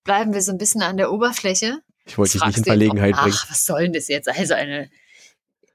[0.03, 1.79] bleiben wir so ein bisschen an der Oberfläche.
[2.05, 3.35] Ich wollte dich nicht in Verlegenheit bringen.
[3.37, 4.27] Ach, was soll denn das jetzt?
[4.27, 4.89] Also eine.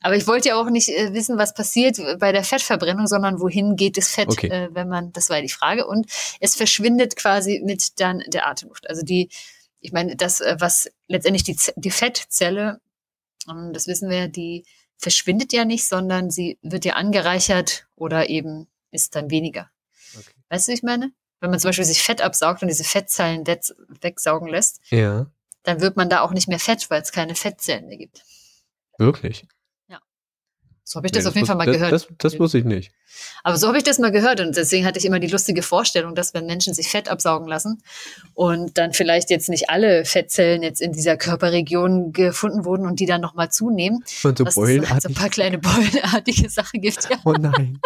[0.02, 3.76] Aber ich wollte ja auch nicht äh, wissen, was passiert bei der Fettverbrennung, sondern wohin
[3.76, 4.48] geht das Fett, Okay.
[4.48, 5.86] äh, wenn man, das war die Frage.
[5.86, 6.06] Und
[6.38, 8.90] es verschwindet quasi mit dann der Atemluft.
[8.90, 9.30] Also die,
[9.80, 12.80] ich meine, das, äh, was letztendlich die, die Fettzelle,
[13.48, 14.64] ähm, das wissen wir, die
[14.98, 19.70] verschwindet ja nicht, sondern sie wird ja angereichert oder eben ist dann weniger.
[20.16, 20.32] Okay.
[20.48, 21.12] Weißt du, wie ich meine?
[21.40, 23.46] Wenn man zum Beispiel sich Fett absaugt und diese Fettzellen
[24.00, 25.26] wegsaugen lässt, Ja,
[25.64, 28.24] dann wird man da auch nicht mehr fett, weil es keine Fettzellen mehr gibt.
[28.98, 29.46] wirklich.
[30.88, 31.92] So habe ich das Nee, auf jeden Fall mal das, gehört.
[31.92, 32.92] Das, das wusste ich nicht.
[33.42, 36.14] Aber so habe ich das mal gehört und deswegen hatte ich immer die lustige Vorstellung,
[36.14, 37.82] dass wenn Menschen sich Fett absaugen lassen
[38.34, 43.06] und dann vielleicht jetzt nicht alle Fettzellen jetzt in dieser Körperregion gefunden wurden und die
[43.06, 45.14] dann nochmal zunehmen, Und so dass es halt so ein beulenartig.
[45.16, 47.10] paar kleine beulenartige Sachen gibt.
[47.10, 47.18] Ja.
[47.24, 47.80] Oh nein.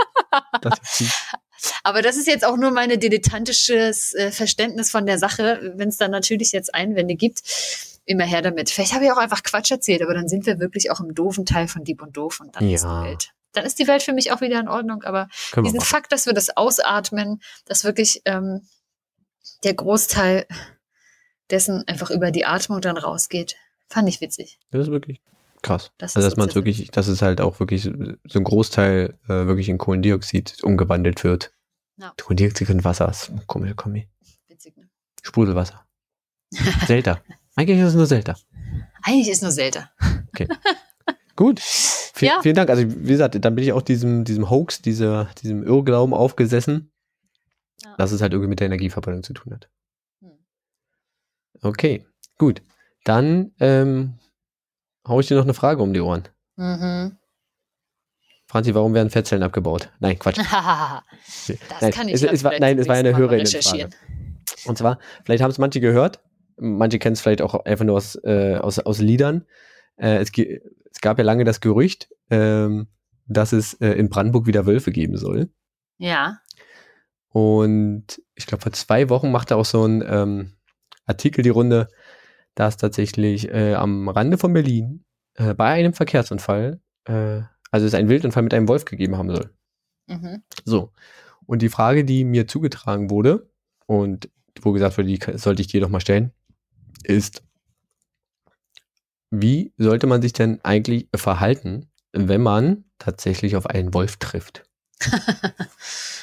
[0.61, 0.75] Das.
[1.85, 5.73] Aber das ist jetzt auch nur meine dilettantisches äh, Verständnis von der Sache.
[5.77, 7.41] Wenn es dann natürlich jetzt Einwände gibt,
[8.11, 8.71] immer her damit.
[8.71, 11.47] Vielleicht habe ich auch einfach Quatsch erzählt, aber dann sind wir wirklich auch im doofen
[11.47, 13.05] Teil von Dieb und Doof und dann ist die Ja.
[13.05, 13.31] Welt.
[13.53, 15.03] Dann ist die Welt für mich auch wieder in Ordnung.
[15.03, 15.81] Aber Können diesen.
[15.81, 18.63] Fakt, dass wir das ausatmen, dass wirklich ähm,
[19.65, 20.47] der Großteil
[21.51, 23.57] dessen einfach über die Atmung dann rausgeht,
[23.89, 24.59] fand ich witzig.
[24.71, 25.21] Das ist wirklich
[25.63, 25.91] krass.
[25.99, 29.69] Das also, dass man wirklich, dass es halt auch wirklich so ein Großteil äh, wirklich
[29.69, 31.53] in Kohlendioxid umgewandelt wird.
[31.97, 32.13] Ja.
[32.21, 34.09] Kohlendioxid und Wasser ist komisch, Kommi.
[34.49, 34.89] Witzig, ne?
[35.23, 35.85] Sprudelwasser.
[36.87, 37.23] Selter.
[37.61, 38.37] Eigentlich ist es nur Selter.
[39.03, 39.85] Eigentlich ist nur selten.
[41.37, 41.61] Gut.
[41.61, 42.41] V Ja.
[42.43, 42.71] Vielen Dank.
[42.71, 46.91] Also, wie gesagt, dann bin ich auch diesem, diesem Hoax, dieser, diesem Irrglauben aufgesessen,
[47.83, 47.95] Ja.
[47.99, 49.69] dass es halt irgendwie mit der Energieverbrennung zu tun hat.
[50.23, 50.39] Hm.
[51.63, 52.07] Okay,
[52.39, 52.63] gut.
[53.05, 54.19] Dann ähm,
[55.07, 56.25] hau ich dir noch eine Frage um die Ohren.
[56.57, 57.19] Mhm.
[58.47, 59.91] Franzi, warum werden Fettzellen abgebaut?
[60.01, 60.39] Nein, Quatsch.
[60.39, 63.91] das nein, kann ich es, es war, vielleicht nein, es war eine Hörerinnenfrage.
[64.65, 66.21] Und zwar, vielleicht haben es manche gehört,
[66.61, 69.47] manche kennen es vielleicht auch einfach nur aus, äh, aus, aus Liedern.
[69.97, 72.89] Äh, es, es gab ja lange das Gerücht, ähm,
[73.27, 75.51] dass es äh, in Brandenburg wieder Wölfe geben soll.
[75.99, 76.41] Ja.
[77.29, 80.53] Und ich glaube, vor zwei Wochen machte auch so ein ähm,
[81.07, 81.89] Artikel die Runde,
[82.55, 85.05] dass tatsächlich äh, am Rande von Berlin
[85.35, 89.55] äh, bei einem Verkehrsunfall, äh, also es einen Wildunfall mit einem Wolf gegeben haben soll.
[90.09, 90.43] Mhm.
[90.65, 90.93] So.
[91.47, 93.51] Und die Frage, die mir zugetragen wurde
[93.87, 94.29] und
[94.61, 96.33] wo gesagt wurde, die sollte ich dir doch mal stellen,
[97.05, 97.43] ist,
[99.31, 104.65] wie sollte man sich denn eigentlich verhalten, wenn man tatsächlich auf einen Wolf trifft?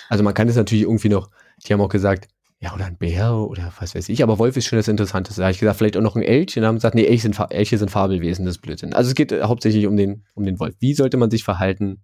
[0.10, 1.30] Also man kann es natürlich irgendwie noch,
[1.66, 4.66] die haben auch gesagt, ja, oder ein Bär oder was weiß ich, aber Wolf ist
[4.66, 5.42] schon das Interessanteste.
[5.42, 7.38] Da habe ich gesagt, vielleicht auch noch ein Elch und haben gesagt, nee, Elche sind,
[7.50, 8.94] Elche sind Fabelwesen, das ist Blödsinn.
[8.94, 10.76] Also es geht äh, hauptsächlich um den, um den Wolf.
[10.80, 12.02] Wie sollte man sich verhalten,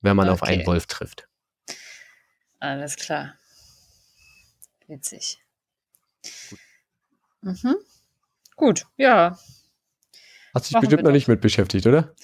[0.00, 0.54] wenn man auf Okay.
[0.54, 1.28] einen Wolf trifft?
[2.58, 3.34] Alles klar.
[4.88, 5.38] Witzig.
[7.44, 7.76] Mhm.
[8.56, 9.38] Gut, ja.
[10.54, 12.14] Hast dich Machen bestimmt noch nicht mit beschäftigt, oder?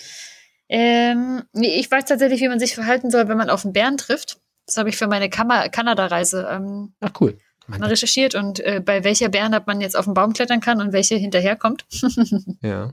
[0.69, 3.97] Ähm, nee, ich weiß tatsächlich, wie man sich verhalten soll, wenn man auf einen Bären
[3.97, 4.41] trifft.
[4.67, 7.37] Das habe ich für meine Kam- Kanada-Reise ähm, Ach cool.
[7.67, 10.93] mal recherchiert und äh, bei welcher Bärenart man jetzt auf den Baum klettern kann und
[10.93, 11.87] welche hinterherkommt.
[12.63, 12.93] Ja.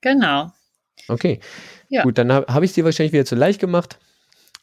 [0.00, 0.52] genau.
[1.08, 1.40] Okay.
[1.90, 2.02] Ja.
[2.02, 3.98] Gut, dann habe hab ich es dir wahrscheinlich wieder zu leicht gemacht.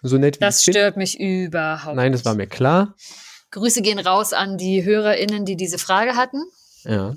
[0.01, 0.73] So nett wie Das ich bin.
[0.73, 2.25] stört mich überhaupt Nein, das nicht.
[2.25, 2.95] war mir klar.
[3.51, 6.43] Grüße gehen raus an die HörerInnen, die diese Frage hatten.
[6.83, 7.15] Ja.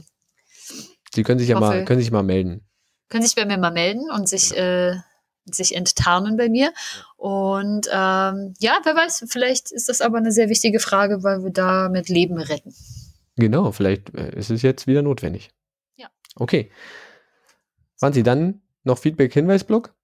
[1.14, 2.66] Sie können sich ja Hoffe- mal, können sich mal melden.
[3.08, 4.96] Können sich bei mir mal melden und sich, äh,
[5.44, 6.72] sich enttarnen bei mir.
[7.16, 11.50] Und ähm, ja, wer weiß, vielleicht ist das aber eine sehr wichtige Frage, weil wir
[11.50, 12.74] damit Leben retten.
[13.36, 15.50] Genau, vielleicht äh, ist es jetzt wieder notwendig.
[15.96, 16.08] Ja.
[16.34, 16.70] Okay.
[17.96, 19.94] Franzi, dann noch Feedback-Hinweisblock?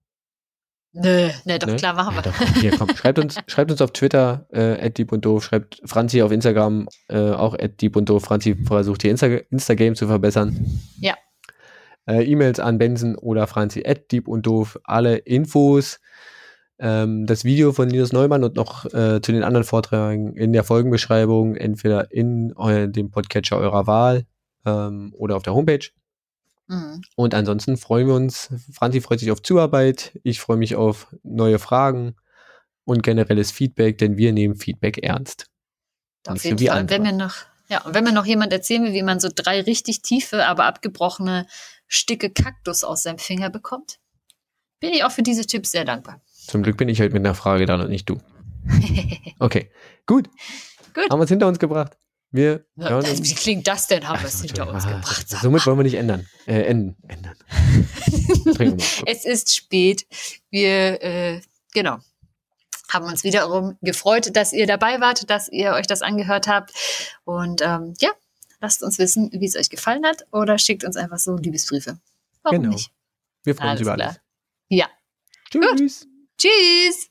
[0.93, 1.75] Nö, ne, doch Ne?
[1.77, 2.31] klar, machen Ja, wir.
[2.31, 2.89] doch, hier, komm.
[2.95, 7.31] schreibt, uns, schreibt uns auf Twitter, äh, @deep und doof, schreibt Franzi auf Instagram, äh,
[7.31, 8.23] auch @deep und doof.
[8.23, 10.65] Franzi versucht ihr Insta Instagame zu verbessern.
[10.99, 11.15] Ja.
[12.07, 14.77] Äh, E-Mails an Benson oder Franzi @deep und doof.
[14.83, 15.99] Alle Infos,
[16.79, 20.63] ähm, das Video von Linus Neumann und noch äh, zu den anderen Vorträgen in der
[20.63, 22.53] Folgenbeschreibung, entweder in
[22.91, 24.25] dem Podcatcher eurer Wahl
[24.65, 25.87] ähm, oder auf der Homepage.
[26.71, 27.01] Mhm.
[27.17, 28.49] Und ansonsten freuen wir uns.
[28.71, 30.17] Franzi freut sich auf Zuarbeit.
[30.23, 32.15] Ich freue mich auf neue Fragen
[32.85, 35.47] und generelles Feedback, denn wir nehmen Feedback ernst.
[36.25, 36.89] Auf so jeden Fall.
[36.89, 37.35] Wenn mir noch,
[37.67, 40.63] Ja, und wenn mir noch jemand erzählen will, wie man so drei richtig tiefe, aber
[40.63, 41.45] abgebrochene
[41.87, 43.99] Stücke Kaktus aus seinem Finger bekommt,
[44.79, 46.21] bin ich auch für diese Tipps sehr dankbar.
[46.47, 48.17] Zum Glück bin ich halt mit einer Frage dran und nicht du.
[49.39, 49.71] Okay,
[50.05, 50.29] gut.
[50.93, 51.09] Gut.
[51.09, 51.97] Haben wir es hinter uns gebracht.
[52.31, 54.07] Wir hören das, wie klingt das denn?
[54.07, 55.27] Haben wir es hinter uns ah, gebracht.
[55.27, 56.27] Sag Somit wollen wir nicht ändern.
[56.47, 56.95] Äh, enden.
[57.07, 57.35] ändern.
[59.05, 60.05] Es ist spät.
[60.49, 61.41] Wir, äh,
[61.73, 61.97] genau,
[62.89, 66.73] haben uns wiederum gefreut, dass ihr dabei wart, dass ihr euch das angehört habt.
[67.25, 68.11] Und ähm, ja,
[68.61, 71.99] lasst uns wissen, wie es euch gefallen hat oder schickt uns einfach so Liebesbriefe.
[72.43, 72.73] Warum Genau.
[72.73, 72.91] nicht?
[73.43, 74.07] Wir freuen uns Alles über klar.
[74.07, 74.19] alles.
[74.69, 74.89] Ja.
[75.49, 76.07] Tschüss.
[76.37, 77.10] Tschüss!